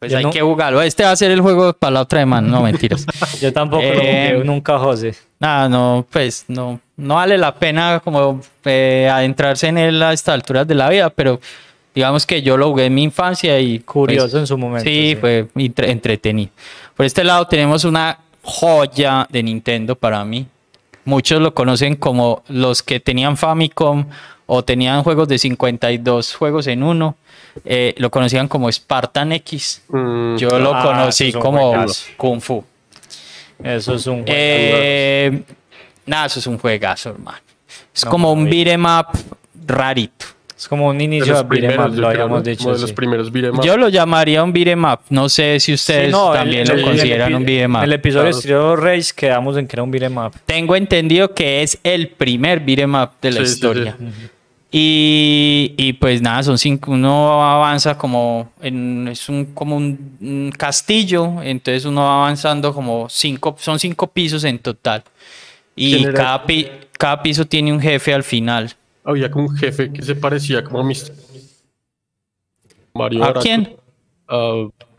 [0.00, 0.82] pues hay que jugarlo.
[0.82, 3.06] Este va a ser el juego para la otra semana, no mentiras.
[3.40, 5.14] Yo tampoco lo jugué, eh, nunca, José.
[5.38, 10.34] Nada, no, pues no, no vale la pena como eh, adentrarse en él a estas
[10.34, 11.38] alturas de la vida, pero
[11.96, 13.78] digamos que yo lo jugué en mi infancia y...
[13.80, 14.84] Curioso pues, en su momento.
[14.88, 16.50] Sí, fue entretenido.
[16.94, 20.46] Por este lado tenemos una joya de Nintendo para mí.
[21.06, 24.04] Muchos lo conocen como los que tenían Famicom
[24.44, 27.16] o tenían juegos de 52 juegos en uno.
[27.64, 29.82] Eh, lo conocían como Spartan X.
[29.88, 30.36] Mm.
[30.36, 31.86] Yo lo ah, conocí como
[32.18, 32.62] Kung Fu.
[33.64, 34.34] Eso es un juegazo.
[34.36, 35.42] Eh,
[36.04, 37.38] nada, eso es un juegazo, hermano.
[37.94, 39.18] Es como un beat'em up
[39.66, 40.35] rarito.
[40.56, 42.72] Es como un inicio de, beat'em up, lo habíamos dicho.
[42.72, 45.00] de los primeros beat'em Yo lo llamaría un beat'em up.
[45.10, 47.78] No sé si ustedes también lo consideran un beat'em up.
[47.78, 50.32] En el episodio de Street Race quedamos en que era un beat'em up.
[50.46, 53.96] Tengo entendido que es el primer beat'em up de la historia.
[54.72, 61.40] Y, y, pues nada, son cinco, uno avanza como en, es un, como un, castillo,
[61.42, 65.04] entonces uno va avanzando como cinco, son cinco pisos en total.
[65.76, 66.44] Y cada,
[66.98, 68.74] cada piso tiene un jefe al final.
[69.06, 71.12] Había como un jefe que se parecía como a Mr.
[72.92, 73.24] Mario.
[73.24, 73.76] ¿A quién?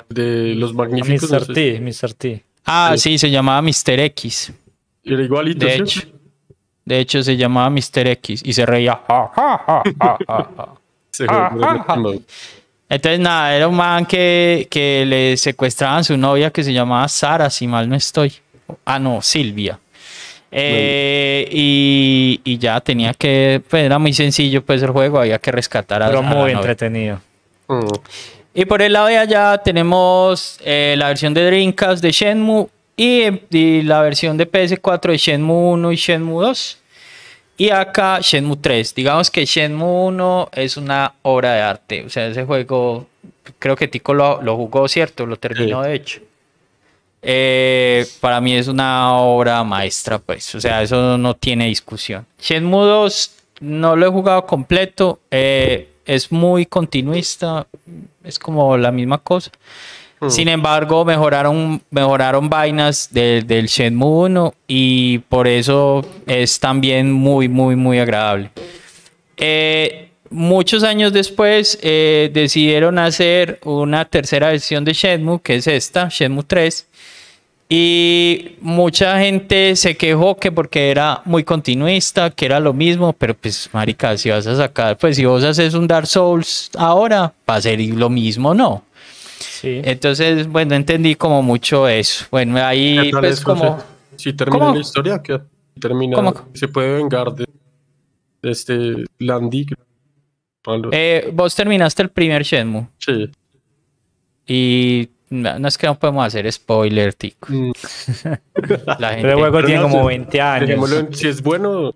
[0.10, 1.30] de los magníficos.
[1.30, 1.53] Mr.
[1.53, 2.14] T, Mr.
[2.14, 2.43] T.
[2.66, 3.99] Ah, sí, se llamaba Mr.
[3.99, 4.53] X.
[5.03, 5.66] Era igualito.
[5.66, 6.01] De hecho.
[6.86, 8.08] De hecho, se llamaba Mr.
[8.08, 9.01] X y se reía.
[12.89, 17.05] Entonces, nada, era un man que, que le secuestraban a su novia que se llamaba
[17.10, 18.32] Sara, si mal no estoy.
[18.86, 19.78] Ah, no, Silvia.
[20.51, 25.51] Eh, y, y, ya tenía que, pues era muy sencillo pues el juego, había que
[25.51, 27.19] rescatar a Pero muy entretenido.
[27.67, 27.87] Mm.
[28.53, 33.83] Y por el lado de allá tenemos eh, la versión de Dreamcast de Shenmue y,
[33.83, 36.77] la versión de PS4 de Shenmue 1 y Shenmue 2.
[37.57, 38.95] Y acá Shenmue 3.
[38.95, 42.03] Digamos que Shenmue 1 es una obra de arte.
[42.05, 43.07] O sea, ese juego,
[43.59, 45.27] creo que Tico lo, lo jugó, ¿cierto?
[45.27, 46.21] Lo terminó, de hecho.
[47.22, 50.55] Eh, para mí es una obra maestra, pues.
[50.55, 52.26] O sea, eso no tiene discusión.
[52.39, 55.20] Shenmue 2 no lo he jugado completo.
[55.32, 57.68] Eh, es muy continuista.
[58.24, 59.51] Es como la misma cosa.
[60.20, 60.30] Mm.
[60.30, 67.76] Sin embargo, mejoraron, mejoraron vainas del Shenmue 1 y por eso es también muy, muy,
[67.76, 68.51] muy agradable.
[69.38, 76.09] Eh, muchos años después eh, decidieron hacer una tercera versión de Shenmue, que es esta,
[76.09, 76.88] Shenmue 3.
[77.70, 83.34] Y mucha gente se quejó que porque era muy continuista, que era lo mismo, pero
[83.34, 87.55] pues, marica, si vas a sacar, pues si vos haces un Dark Souls ahora, va
[87.55, 88.84] a ser lo mismo, ¿no?
[89.63, 92.26] Entonces, bueno, entendí como mucho eso.
[92.32, 93.78] Bueno, ahí pues como...
[94.15, 95.39] Si termina la historia, que
[95.80, 97.45] termina, se puede vengar de,
[98.43, 99.68] este Landy.
[100.91, 102.88] Eh, vos terminaste el primer Shenmue.
[102.97, 103.30] Sí.
[104.47, 107.47] Y no, es que no podemos hacer spoiler, tico.
[107.49, 107.71] Mm.
[108.99, 109.30] la gente...
[109.30, 110.89] el juego tiene como 20 años.
[111.11, 111.93] Si es bueno,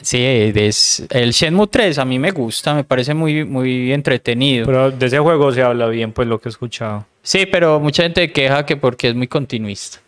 [0.00, 4.64] Sí, es, el Shenmue 3 a mí me gusta, me parece muy, muy entretenido.
[4.66, 7.06] Pero de ese juego se habla bien, pues lo que he escuchado.
[7.22, 9.98] Sí, pero mucha gente queja que porque es muy continuista.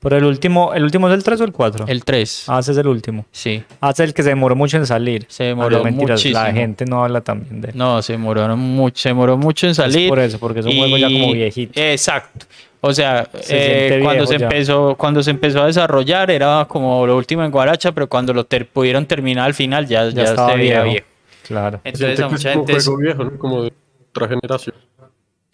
[0.00, 1.86] Pero el último, ¿el último es el 3 o el 4?
[1.88, 2.44] El 3.
[2.46, 3.26] Ah, ese es el último.
[3.32, 3.62] Sí.
[3.80, 5.26] Ah, ese es el que se demoró mucho en salir.
[5.28, 6.34] Se demoró ah, muchísimo.
[6.34, 7.76] La gente no habla también de él.
[7.76, 10.04] No, se demoró mucho, se demoró mucho en salir.
[10.04, 11.80] Es por eso, porque es un juego ya como viejito.
[11.80, 12.46] Exacto.
[12.80, 17.42] O sea, eh, cuando, se empezó, cuando se empezó a desarrollar era como lo último
[17.42, 21.04] en Guaracha, pero cuando lo pudieron terminar al final ya, ya, estaba viejo.
[21.42, 21.80] Claro.
[21.82, 22.76] Entonces a mucha gente...
[22.76, 23.38] Es un juego viejo, ¿no?
[23.38, 23.72] Como de
[24.10, 24.76] otra generación.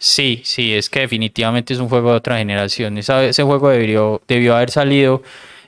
[0.05, 2.95] Sí, sí, es que definitivamente es un juego de otra generación.
[2.99, 5.23] ese juego debió, debió haber salido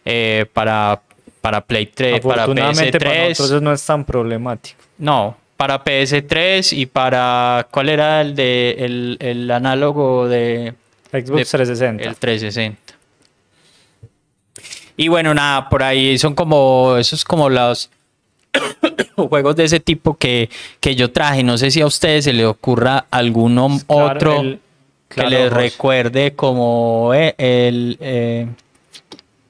[0.05, 1.01] eh, para,
[1.41, 2.99] para Play 3, para PS3.
[2.99, 4.79] Para nosotros no es tan problemático.
[4.99, 7.67] No, para PS3 y para...
[7.71, 10.75] ¿Cuál era el, de, el, el análogo de
[11.11, 12.03] Xbox 360.
[12.03, 12.93] El 360.
[14.97, 17.89] Y bueno, nada, por ahí son como, esos como los
[19.25, 20.49] juegos de ese tipo que,
[20.79, 21.43] que yo traje.
[21.43, 24.43] No sé si a ustedes se les ocurra alguno otro
[25.09, 28.47] que les recuerde como eh, el, eh,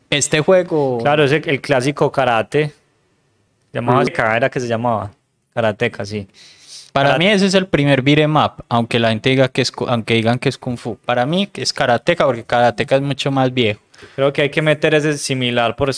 [0.10, 1.00] este juego.
[1.02, 2.72] Claro, es el, clásico karate.
[3.74, 4.04] Llamaba
[4.36, 5.12] era que se llamaba.
[5.54, 6.28] Karateka, sí.
[6.94, 10.16] Para mí ese es el primer beat'em up, aunque la gente diga que es, aunque
[10.16, 10.98] digan que es Kung Fu.
[10.98, 13.80] Para mí es Karateka, porque Karateka es mucho más viejo.
[14.16, 15.92] Creo que hay que meter ese similar por,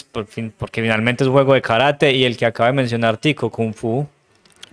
[0.58, 3.74] porque finalmente es un juego de karate y el que acaba de mencionar Tico, Kung
[3.74, 4.08] Fu.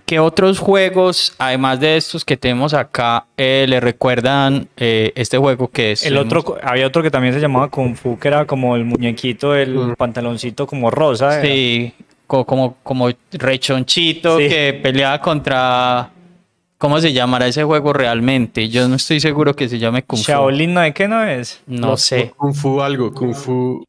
[0.05, 5.67] ¿Qué otros juegos, además de estos que tenemos acá, eh, le recuerdan eh, este juego
[5.67, 6.05] que es?
[6.05, 9.53] El otro, había otro que también se llamaba Kung Fu, que era como el muñequito,
[9.53, 9.95] el mm.
[9.95, 11.41] pantaloncito como rosa.
[11.41, 11.93] Sí,
[12.25, 16.09] como, como, rechonchito que peleaba contra
[16.77, 18.69] ¿Cómo se llamará ese juego realmente?
[18.69, 20.31] Yo no estoy seguro que se llame Kung Fu.
[20.31, 21.61] Shaolin no qué no es.
[21.65, 22.33] No, sé.
[22.37, 23.83] Kung Fu algo, Kung Fu.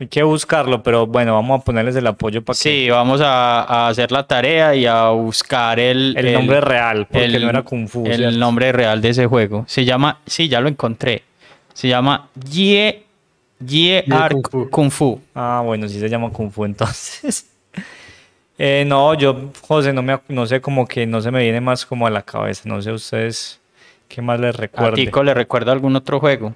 [0.00, 2.62] Hay que buscarlo, pero bueno, vamos a ponerles el apoyo para que.
[2.62, 6.16] Sí, vamos a, hacer la tarea y a buscar el.
[6.16, 8.04] El, nombre real, porque no era Kung Fu.
[8.06, 9.64] El nombre real de ese juego.
[9.68, 10.18] Se llama.
[10.26, 11.22] Sí, ya lo encontré.
[11.72, 13.04] Se llama Ye.
[13.64, 15.20] Ye Arc Kung Fu.
[15.34, 17.46] Ah, bueno, sí se llama Kung Fu entonces.
[18.58, 21.86] Eh, no, yo, José, no, me, no sé, como que no se me viene más
[21.86, 22.68] como a la cabeza.
[22.68, 23.60] No sé ustedes
[24.08, 24.88] qué más les recuerda.
[24.90, 26.54] ¿A Tico le recuerda algún otro juego?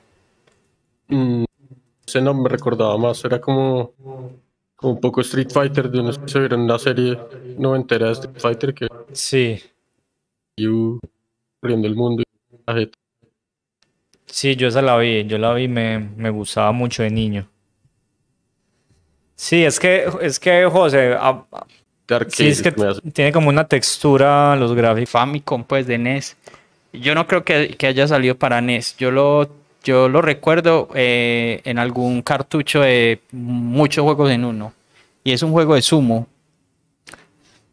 [1.09, 1.45] Mm,
[2.07, 3.25] ese no me recordaba más.
[3.25, 3.93] Era como,
[4.83, 7.17] un poco Street Fighter, de unos que se vieron una serie
[7.57, 9.61] noventera de Street Fighter que Sí,
[10.59, 10.99] Ryu
[11.61, 12.99] corriendo el mundo y la jeta.
[14.27, 17.49] sí, yo esa la vi, yo la vi, me, me gustaba mucho de niño.
[19.37, 21.67] Sí, es que, es que, José, a- a-
[22.09, 22.73] de arcade, sí, es que
[23.13, 25.11] tiene como una textura los gráficos.
[25.11, 26.37] Famicom, pues, de NES.
[26.93, 28.97] Yo no creo que, que haya salido para NES.
[28.99, 29.49] Yo lo,
[29.85, 34.73] yo lo recuerdo eh, en algún cartucho de muchos juegos en uno.
[35.25, 36.27] Y es un juego de sumo.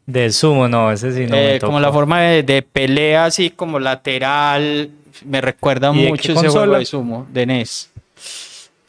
[0.06, 3.50] De sumo, no, ese sí no me Eh, como la forma de, de pelea así
[3.52, 4.90] como lateral.
[5.26, 7.92] Me recuerda ¿Y de mucho ese juego de sumo, de NES.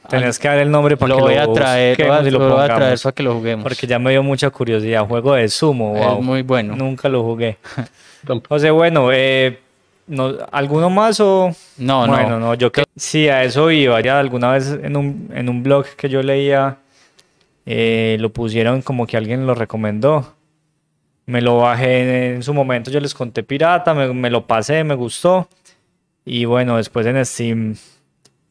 [0.08, 2.18] Tenés que dar el nombre para Lo que voy a lo traer, lo voy a,
[2.18, 3.62] busquemos y lo lo voy a traer para que lo juguemos.
[3.62, 5.06] Porque ya me dio mucha curiosidad.
[5.06, 6.22] Juego de sumo, Es wow.
[6.22, 6.74] muy bueno.
[6.74, 7.58] Nunca lo jugué.
[8.48, 9.58] José, bueno, eh,
[10.06, 11.54] no, ¿alguno más o...?
[11.78, 12.12] No, no.
[12.12, 14.00] bueno, no, yo que sí, a eso iba.
[14.00, 16.78] Ya alguna vez en un, en un blog que yo leía,
[17.66, 20.34] eh, lo pusieron como que alguien lo recomendó.
[21.26, 24.94] Me lo bajé en su momento, yo les conté pirata, me, me lo pasé, me
[24.94, 25.48] gustó.
[26.24, 27.76] Y bueno, después en Steam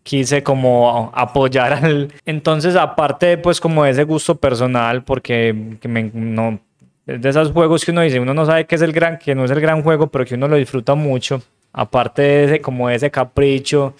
[0.09, 2.11] quise como apoyar al...
[2.25, 6.59] Entonces, aparte pues como ese gusto personal, porque que me, no,
[7.05, 9.35] es de esos juegos que uno dice, uno no sabe que es el gran, que
[9.35, 11.43] no es el gran juego, pero que uno lo disfruta mucho.
[11.73, 13.93] Aparte de ese, como ese capricho,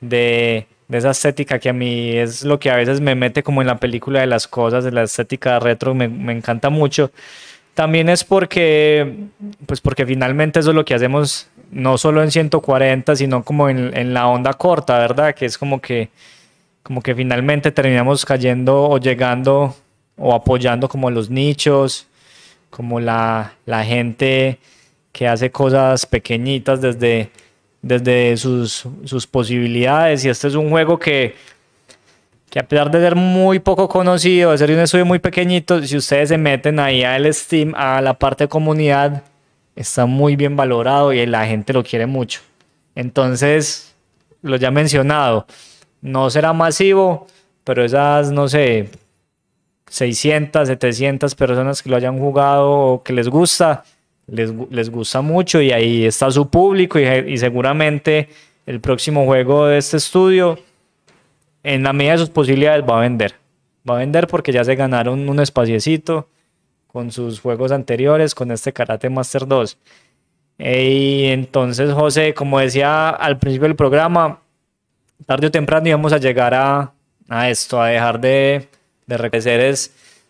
[0.00, 3.60] de, de esa estética que a mí es lo que a veces me mete como
[3.60, 7.12] en la película de las cosas, de la estética retro, me, me encanta mucho.
[7.74, 9.28] También es porque,
[9.66, 14.14] pues porque finalmente eso es lo que hacemos no solo en 140, sino como en,
[14.14, 15.34] la onda corta, ¿verdad?
[15.34, 16.10] Que es como que,
[16.82, 19.74] como que finalmente terminamos cayendo o llegando
[20.18, 22.06] o apoyando como los nichos,
[22.68, 24.58] como la, la gente
[25.12, 27.30] que hace cosas pequeñitas desde,
[27.80, 30.24] desde sus, sus posibilidades.
[30.26, 31.34] Y este es un juego que,
[32.52, 35.96] que a pesar de ser muy poco conocido, de ser un estudio muy pequeñito, si
[35.96, 39.22] ustedes se meten ahí al Steam, a la parte de comunidad,
[39.74, 42.42] está muy bien valorado y la gente lo quiere mucho.
[42.94, 43.94] Entonces,
[44.42, 45.46] lo ya mencionado,
[46.02, 47.26] no será masivo,
[47.64, 48.90] pero esas, no sé,
[49.88, 53.82] 600, 700 personas que lo hayan jugado o que les gusta,
[54.26, 58.28] les, les gusta mucho y ahí está su público y, y seguramente
[58.66, 60.58] el próximo juego de este estudio,
[61.62, 63.34] en la medida de sus posibilidades, va a vender.
[63.88, 66.28] Va a vender porque ya se ganaron un espaciecito
[66.86, 69.78] con sus juegos anteriores, con este Karate Master 2.
[70.58, 74.40] Y entonces, José, como decía al principio del programa,
[75.26, 76.92] tarde o temprano íbamos a llegar a,
[77.48, 78.68] esto, a dejar de,
[79.06, 79.78] de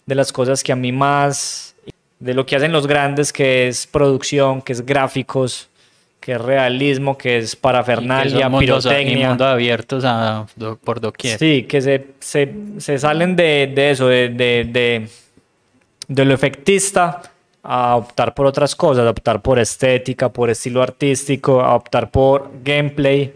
[0.07, 1.75] de las cosas que a mí más,
[2.19, 5.69] de lo que hacen los grandes, que es producción, que es gráficos,
[6.23, 9.29] que es realismo, que es Y que parafernalia, mundos, y pirotecnia.
[9.31, 11.37] mundos abiertos a- do- por doquier.
[11.39, 15.09] Sí, que se, se, se salen de, de eso, de, de, de,
[16.07, 17.21] de lo efectista
[17.65, 22.51] a optar por otras cosas, a optar por estética, por estilo artístico, a optar por
[22.63, 23.33] gameplay,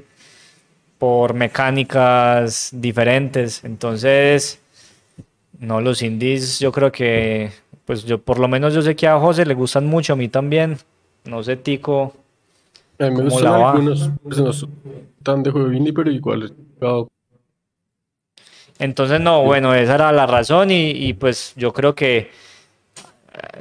[0.99, 3.65] por mecánicas diferentes.
[3.65, 4.61] Entonces,
[5.59, 7.51] no, los indies yo creo que,
[7.85, 10.29] pues yo por lo menos yo sé que a José le gustan mucho, a mí
[10.29, 10.79] también.
[11.25, 12.15] No sé, Tico.
[12.99, 14.71] A mí algunos, pues no son
[15.23, 16.53] tan de juego indie, pero igual
[18.79, 22.29] Entonces, no, bueno, esa era la razón y, y, pues yo creo que eh,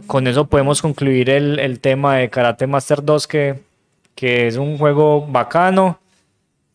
[0.08, 3.60] con eso podemos concluir el, el tema de Karate Master 2, que,
[4.14, 6.00] que es un juego bacano,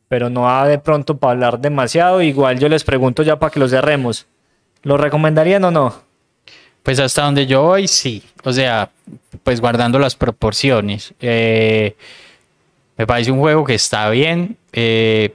[0.08, 2.20] pero no da de pronto para hablar demasiado.
[2.20, 4.26] Igual yo les pregunto ya para que lo cerremos.
[4.82, 5.94] ¿Lo recomendarían o no?
[6.82, 8.22] Pues hasta donde yo voy, sí.
[8.44, 8.90] O sea,
[9.44, 11.14] pues guardando las proporciones.
[11.20, 11.94] Eh,
[13.00, 14.58] me parece un juego que está bien.
[14.72, 15.34] eh,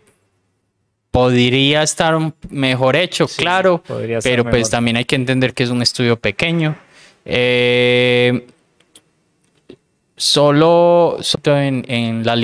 [1.10, 2.16] podría estar
[2.50, 3.82] mejor hecho, Sí, claro.
[3.82, 4.70] podría ser Pero pues mejor.
[4.72, 6.76] también hay que entender que es un estudio pequeño.
[7.26, 8.46] Eh,
[10.16, 12.44] solo, solo en, en la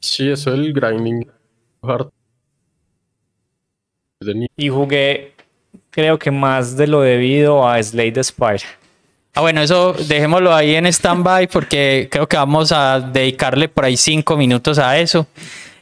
[0.00, 1.26] Sí, eso el grinding
[4.56, 5.32] Y jugué,
[5.90, 8.64] creo que más de lo debido a Slade the Spire.
[9.34, 13.96] Ah, bueno, eso dejémoslo ahí en stand-by porque creo que vamos a dedicarle por ahí
[13.96, 15.26] cinco minutos a eso.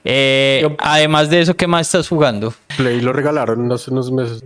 [0.04, 2.52] Eh, Yo- además de eso, ¿qué más estás jugando?
[2.76, 4.44] Play lo regalaron hace unos meses.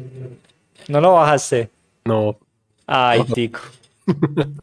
[0.89, 1.69] ¿No lo bajaste?
[2.05, 2.37] No,
[2.87, 3.61] Ay, tico.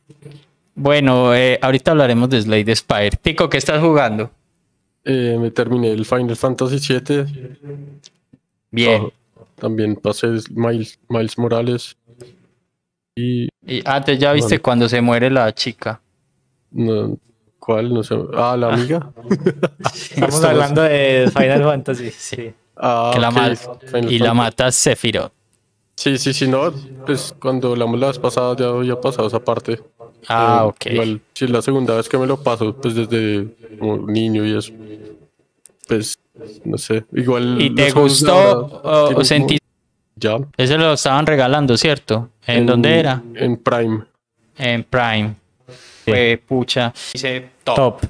[0.80, 3.12] Bueno, eh, ahorita hablaremos de Slade Spire.
[3.20, 4.30] Tico, ¿qué estás jugando?
[5.10, 7.26] eh, me terminé el Final Fantasy VII.
[8.70, 9.08] Bien.
[9.40, 11.96] Ah, También pasé Miles, Miles Morales.
[13.18, 14.64] Y Y antes ya viste Bueno.
[14.64, 16.00] cuando se muere la chica.
[16.72, 17.18] no,
[17.60, 17.94] ¿cuál?
[17.94, 18.16] No sé.
[18.36, 19.12] Ah, la amiga.
[19.84, 22.12] Estamos hablando de Final Fantasy.
[22.12, 22.54] Sí.
[22.78, 25.32] Ah, que la ok, ma- Final y la mata Sephiroth.
[25.96, 26.72] Sí, sí, sí, no.
[27.08, 29.82] Pues cuando hablamos la vez pasada ya había pasado esa parte.
[30.28, 30.86] Ah, Eh, ok.
[30.92, 33.48] Igual, si es la segunda vez que me lo paso, pues desde
[33.80, 34.72] como niño y eso.
[35.88, 36.20] Pues,
[36.66, 37.04] no sé.
[37.14, 37.60] Igual.
[37.62, 39.58] ¿Y te gustó ahora o, o sentí?
[40.20, 40.38] Ya.
[40.58, 42.30] Ese lo estaban regalando, ¿cierto?
[42.46, 43.22] ¿En, dónde era?
[43.36, 44.04] En Prime.
[44.58, 45.36] En Prime.
[46.06, 46.94] Fue pucha.
[47.14, 47.76] Dice top.
[47.76, 48.04] Top.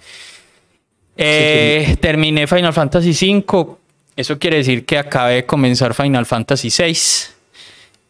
[1.17, 3.75] Eh, terminé Final Fantasy V.
[4.15, 6.97] Eso quiere decir que acabé de comenzar Final Fantasy VI.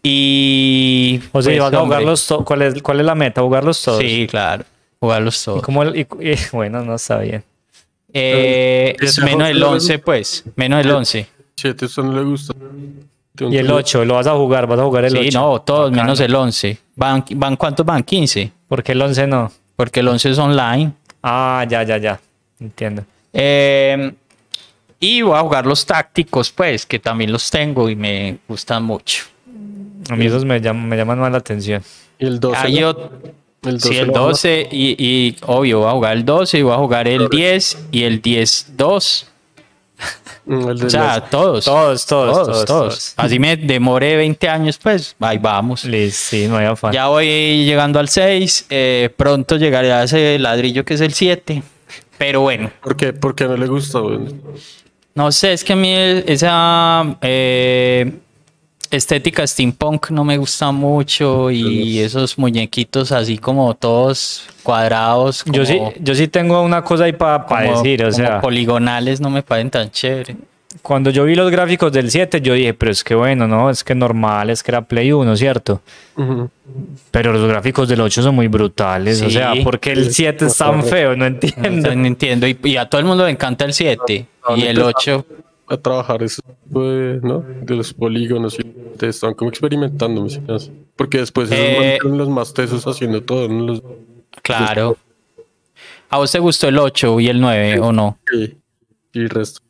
[0.04, 1.20] Y.
[1.32, 2.44] O sea, pues, vas a hombre, jugarlos todos.
[2.46, 3.42] ¿Cuál es, ¿Cuál es la meta?
[3.42, 4.00] ¿Jugarlos todos?
[4.02, 4.64] Sí, claro.
[5.00, 5.62] Jugarlos ¿Y todos.
[5.64, 7.44] cómo el- y- y- bueno, no está bien.
[8.14, 10.06] Eh, ¿Y ese menos le 11, gusta?
[10.06, 10.44] pues.
[10.56, 11.28] Menos del 11.
[11.56, 12.54] Siete, eso no le gusta.
[13.40, 15.24] Y el 8, lo vas a jugar, vas a jugar el 8.
[15.24, 16.04] Sí, no, todos, Bacano.
[16.04, 16.78] menos el 11.
[16.96, 18.04] ¿Van, van ¿Cuántos van?
[18.04, 18.52] 15.
[18.68, 19.52] ¿Por qué el 11 no?
[19.76, 20.92] Porque el 11 es online.
[21.24, 22.20] Ah, ya, ya, ya.
[22.60, 23.04] Entiendo.
[23.34, 24.12] Eh,
[25.00, 29.24] y voy a jugar los tácticos, pues, que también los tengo y me gustan mucho.
[30.10, 31.84] A mí esos me llaman, me llaman más la atención.
[32.18, 32.58] Y el 12.
[32.58, 32.94] Hay ¿no?
[32.96, 33.10] ot-
[33.64, 36.58] El sí, el lo van a- 12 y, y obvio, voy a jugar el 12
[36.60, 39.26] y voy a jugar el 10 y el 10-2.
[40.48, 41.66] Mm, el de O sea, los- todos.
[41.66, 43.14] Todos, todos, Todos, todos.
[43.18, 45.84] Así me demoré 20 años, pues, ahí vamos.
[45.84, 46.94] Listo, sí, no hay afán.
[46.94, 51.62] Ya voy llegando al 6, eh, pronto llegaré a ese ladrillo que es el 7.
[52.18, 53.14] Pero bueno, ¿Por qué?
[53.14, 54.00] ¿Por qué no le gusta?
[54.00, 54.20] güey?
[55.16, 55.94] no sé, es que a mí
[56.28, 58.12] esa eh,
[58.92, 65.44] estética steampunk no me gusta mucho y esos muñequitos así como todos cuadrados.
[65.46, 69.20] yo, sí, yo sí tengo una cosa ahí para como- decir, o como sea, poligonales
[69.22, 70.36] no me parecen tan chévere.
[70.82, 73.84] cuando yo vi los gráficos del 7, yo dije, pero es que bueno, no, es
[73.84, 75.82] que normal, es que era Play 1, ¿cierto?
[76.16, 76.50] Ujú.
[77.12, 80.58] Pero los gráficos del 8 son muy brutales, o sea, ¿por qué el 7 es
[80.58, 81.16] tan feo?
[81.16, 81.96] No entiendo.
[81.96, 82.48] No entiendo.
[82.48, 85.26] Y, y a todo el mundo le encanta el 7 y el 8.
[85.70, 87.20] A trabajar eso de
[87.76, 88.64] los polígonos y
[88.98, 90.72] te están como experimentando, me hace.
[90.96, 93.66] Porque después esos Eh, los más tesos haciendo todo, ¿no?
[93.68, 93.84] Los,
[94.42, 94.98] Claro.
[96.10, 98.18] ¿A vos te gustó el 8 y el 9 o no?
[98.34, 98.44] y,
[99.14, 99.62] y el resto.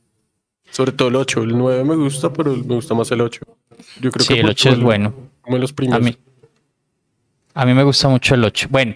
[0.72, 1.41] Sobre todo el 8.
[1.43, 3.41] El 9 me gusta, pero me gusta más el 8.
[4.01, 5.13] Yo creo Sí, que el por 8 es bueno.
[5.41, 6.03] Como los A primeros.
[6.03, 6.15] mí,
[7.53, 8.68] a mí me gusta mucho el 8.
[8.70, 8.95] Bueno,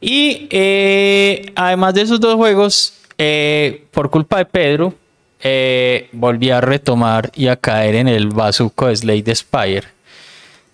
[0.00, 4.94] y eh, además de esos dos juegos, eh, por culpa de Pedro,
[5.40, 9.84] eh, volví a retomar y a caer en el bazuco de Slade Spire.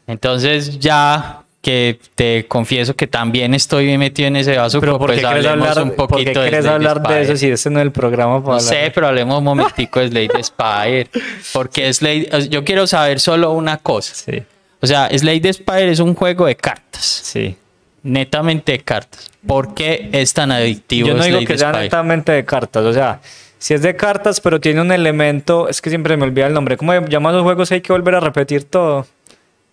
[0.06, 5.20] Entonces, ya que te confieso que también estoy metido en ese bazuco, Pero ¿por qué
[5.22, 7.22] pues hablemos hablar, un ¿por qué poquito de hablar de Spire.
[7.22, 10.08] eso si este no es el programa para No sé, pero hablemos un momentico de
[10.08, 11.08] Slade Spire.
[11.52, 14.12] Porque Slade, yo quiero saber solo una cosa.
[14.14, 14.42] Sí,
[14.80, 17.04] O sea, Slade Spire es un juego de cartas.
[17.24, 17.56] sí.
[18.04, 19.30] Netamente de cartas.
[19.46, 22.92] ¿Por qué es tan adictivo Yo no digo Slade que sea netamente de cartas, o
[22.92, 23.20] sea,
[23.62, 26.76] si es de cartas, pero tiene un elemento, es que siempre me olvida el nombre,
[26.76, 27.70] ¿cómo llaman los juegos?
[27.70, 29.06] Hay que volver a repetir todo.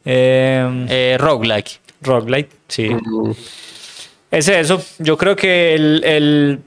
[0.05, 1.79] Eh, Eh, roguelike.
[2.03, 2.89] roguelite, sí.
[4.29, 6.59] Es eso, yo creo que el, el,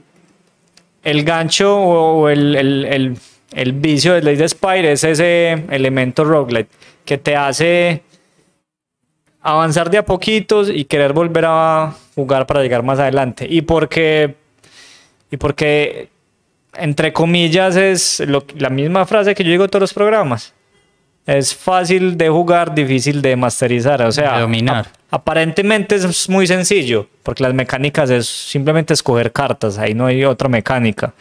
[1.03, 3.17] el gancho o el, el, el,
[3.53, 6.69] el vicio de Slade Spire es ese elemento roguelite
[7.05, 8.01] que te hace
[9.41, 13.47] avanzar de a poquitos y querer volver a jugar para llegar más adelante.
[13.49, 14.35] Y porque,
[15.31, 16.09] y porque
[16.77, 20.53] entre comillas, es lo- la misma frase que yo digo en todos los programas.
[21.25, 24.01] Es fácil de jugar, difícil de masterizar.
[24.01, 24.77] O sea, De dominar.
[24.87, 30.25] ap- aparentemente es muy sencillo, porque las mecánicas es simplemente escoger cartas, ahí no hay
[30.25, 31.13] otra mecánica.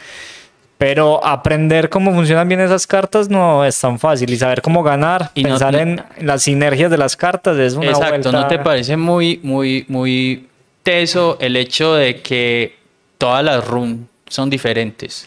[0.76, 4.28] Pero aprender cómo funcionan bien esas cartas no es tan fácil.
[4.30, 7.86] Y saber cómo ganar, Y pensar no- en las sinergias de las cartas es una
[7.90, 10.48] Exacto, vuelta- ¿no te parece muy, muy, muy
[10.82, 12.74] teso el hecho de que
[13.18, 14.00] todas las runes
[14.32, 15.26] son diferentes?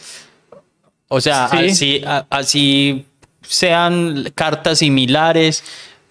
[1.08, 1.58] O sea, Sí.
[1.70, 3.06] así, a- así
[3.42, 5.64] sean cartas similares,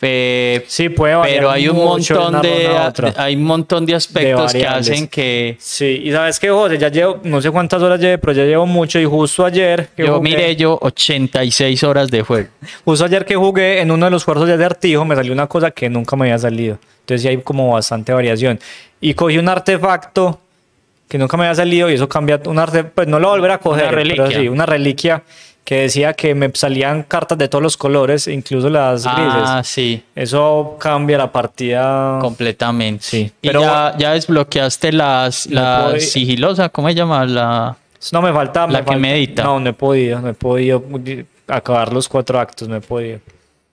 [0.06, 2.68] eh, Sí, puede variar pero hay un de montón de,
[3.16, 4.90] hay un montón de aspectos que variables.
[4.90, 8.32] hacen que Sí, y sabes que José, ya llevo, no sé cuántas horas lleve, pero
[8.34, 12.48] ya llevo mucho y justo ayer que yo jugué- miré yo 86 horas de juego.
[12.84, 15.70] Justo ayer que jugué en uno de los cuartos de artijo me salió una cosa
[15.70, 16.78] que nunca me había salido.
[17.00, 18.60] Entonces sí hay como bastante variación.
[19.00, 20.38] Y cogí un artefacto
[21.08, 23.58] que nunca me había salido y eso cambia un arte, pues no lo volver a
[23.58, 24.38] coger, Una pero reliquia.
[24.40, 25.22] sí, una reliquia
[25.64, 29.42] que decía que me salían cartas de todos los colores, incluso las grises.
[29.46, 32.18] Ah, sí, Eso cambia la partida.
[32.20, 33.02] completamente.
[33.04, 37.24] Sí, Y pero- ya, ya desbloqueaste las, No puedo- sigilosa, ¿cómo se llama?
[37.24, 37.76] La...
[38.12, 38.62] No me falta.
[38.66, 39.42] La me que falta- medita.
[39.44, 40.82] No, no he podido, no he podido
[41.48, 43.20] acabar los cuatro actos, no he podido.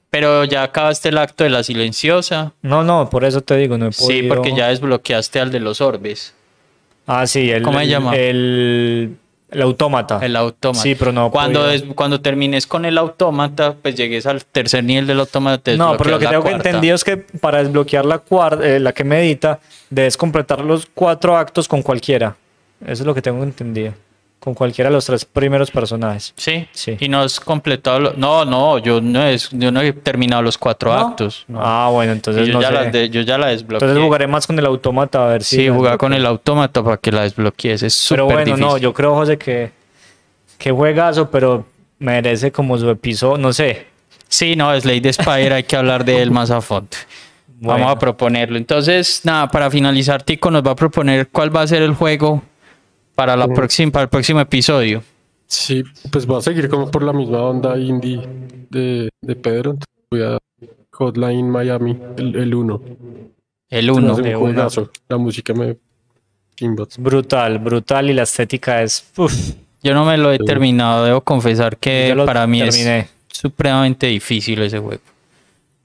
[0.09, 2.53] Pero ya acabaste el acto de la silenciosa.
[2.61, 4.35] No, no, por eso te digo, no he Sí, podido.
[4.35, 6.33] porque ya desbloqueaste al de los orbes.
[7.13, 7.61] Ah, sí, el.
[7.61, 8.15] ¿Cómo se el- llama?
[8.15, 9.17] El.
[9.51, 10.19] El autómata.
[10.21, 10.81] El autómata.
[10.81, 15.07] Sí, pero no Cuando, es- cuando termines con el autómata, pues llegues al tercer nivel
[15.07, 15.75] del autómata.
[15.75, 18.93] No, pero lo que tengo que entendido es que para desbloquear la cuarta, eh, la
[18.93, 19.59] que medita,
[19.89, 22.37] debes completar los cuatro actos con cualquiera.
[22.81, 23.93] Eso es lo que tengo entendido.
[24.41, 26.33] Con cualquiera de los tres primeros personajes.
[26.35, 26.97] Sí, Sí.
[26.99, 27.99] Y no has completado.
[27.99, 30.99] lo- No, no, yo no, es, yo no he terminado los cuatro ¿No?
[30.99, 31.45] actos.
[31.47, 31.59] no.
[31.63, 32.73] Ah, bueno, entonces yo, no ya sé.
[32.73, 33.87] la de- yo ya la desbloqueé.
[33.87, 35.57] Entonces jugaré más con el autómata a ver si.
[35.57, 37.83] Sí, jugar con el autómata para que la desbloquees.
[37.83, 38.65] Es súper Pero bueno, difícil.
[38.65, 39.71] no, yo creo, José, que,
[40.57, 41.65] que juegazo, pero
[41.99, 43.85] merece como su episodio, no sé.
[44.27, 46.89] Sí, no, es Ley de Spider, hay que hablar de él más a fondo.
[47.59, 47.79] Bueno.
[47.85, 48.57] Vamos a proponerlo.
[48.57, 52.41] Entonces, nada, para finalizar, Tico nos va a proponer cuál va a ser el juego
[53.15, 55.03] para, la próxima, para el próximo episodio.
[55.47, 58.21] Sí, pues va a seguir como por la misma onda indie
[58.69, 59.71] de, de Pedro.
[59.71, 60.37] Entonces voy a
[60.91, 62.81] Hotline Miami, el 1.
[63.69, 64.13] El Me uno.
[64.13, 64.53] hace de un una.
[64.53, 64.91] juegazo.
[65.09, 65.77] La música me
[66.99, 69.09] brutal, brutal y la estética es.
[69.17, 69.33] uf,
[69.81, 72.99] Yo no me lo he terminado, debo confesar que para mí terminé.
[72.99, 75.01] es supremamente difícil ese juego.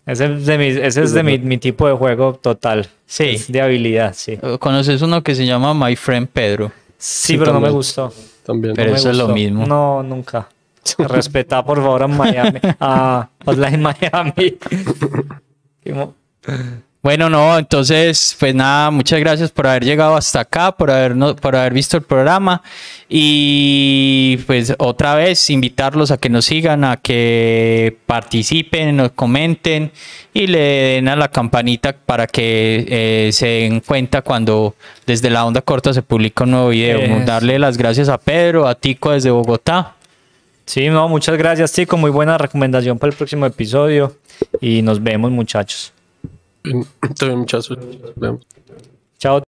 [0.05, 2.87] Ese es de mi, ese es de mi, mi tipo de juego total.
[3.07, 3.31] Sí.
[3.31, 4.39] Es de habilidad, sí.
[4.61, 6.71] ¿Conoces uno que se llama My Friend Pedro?
[6.99, 8.13] Sí, Sí, pero no me gustó.
[8.45, 8.75] También.
[8.75, 9.67] Pero No me eso es lo mismo.
[9.67, 10.49] No, nunca.
[10.99, 12.61] Respetá, por favor, a Miami.
[12.81, 14.59] A Hotline Miami.
[17.07, 21.55] Bueno, no, entonces, pues nada, muchas gracias por haber llegado hasta acá, por, habernos, por
[21.55, 22.65] haber visto el programa
[23.09, 29.93] y pues otra vez invitarlos a que nos sigan, a que participen, nos comenten
[30.35, 34.75] y le den a la campanita para que eh, se den cuenta cuando
[35.07, 37.25] desde la onda corta se publica un nuevo video.
[37.25, 39.95] Darle las gracias a Pedro, a Tico desde Bogotá.
[40.65, 41.97] Sí, no, muchas gracias, Tico.
[41.97, 44.17] Muy buena recomendación para el próximo episodio.
[44.61, 45.93] Y nos vemos, muchachos.
[46.67, 46.85] Bien,
[47.17, 47.69] Te veo muchas.
[48.17, 48.45] Veamos.
[49.19, 49.43] Chao.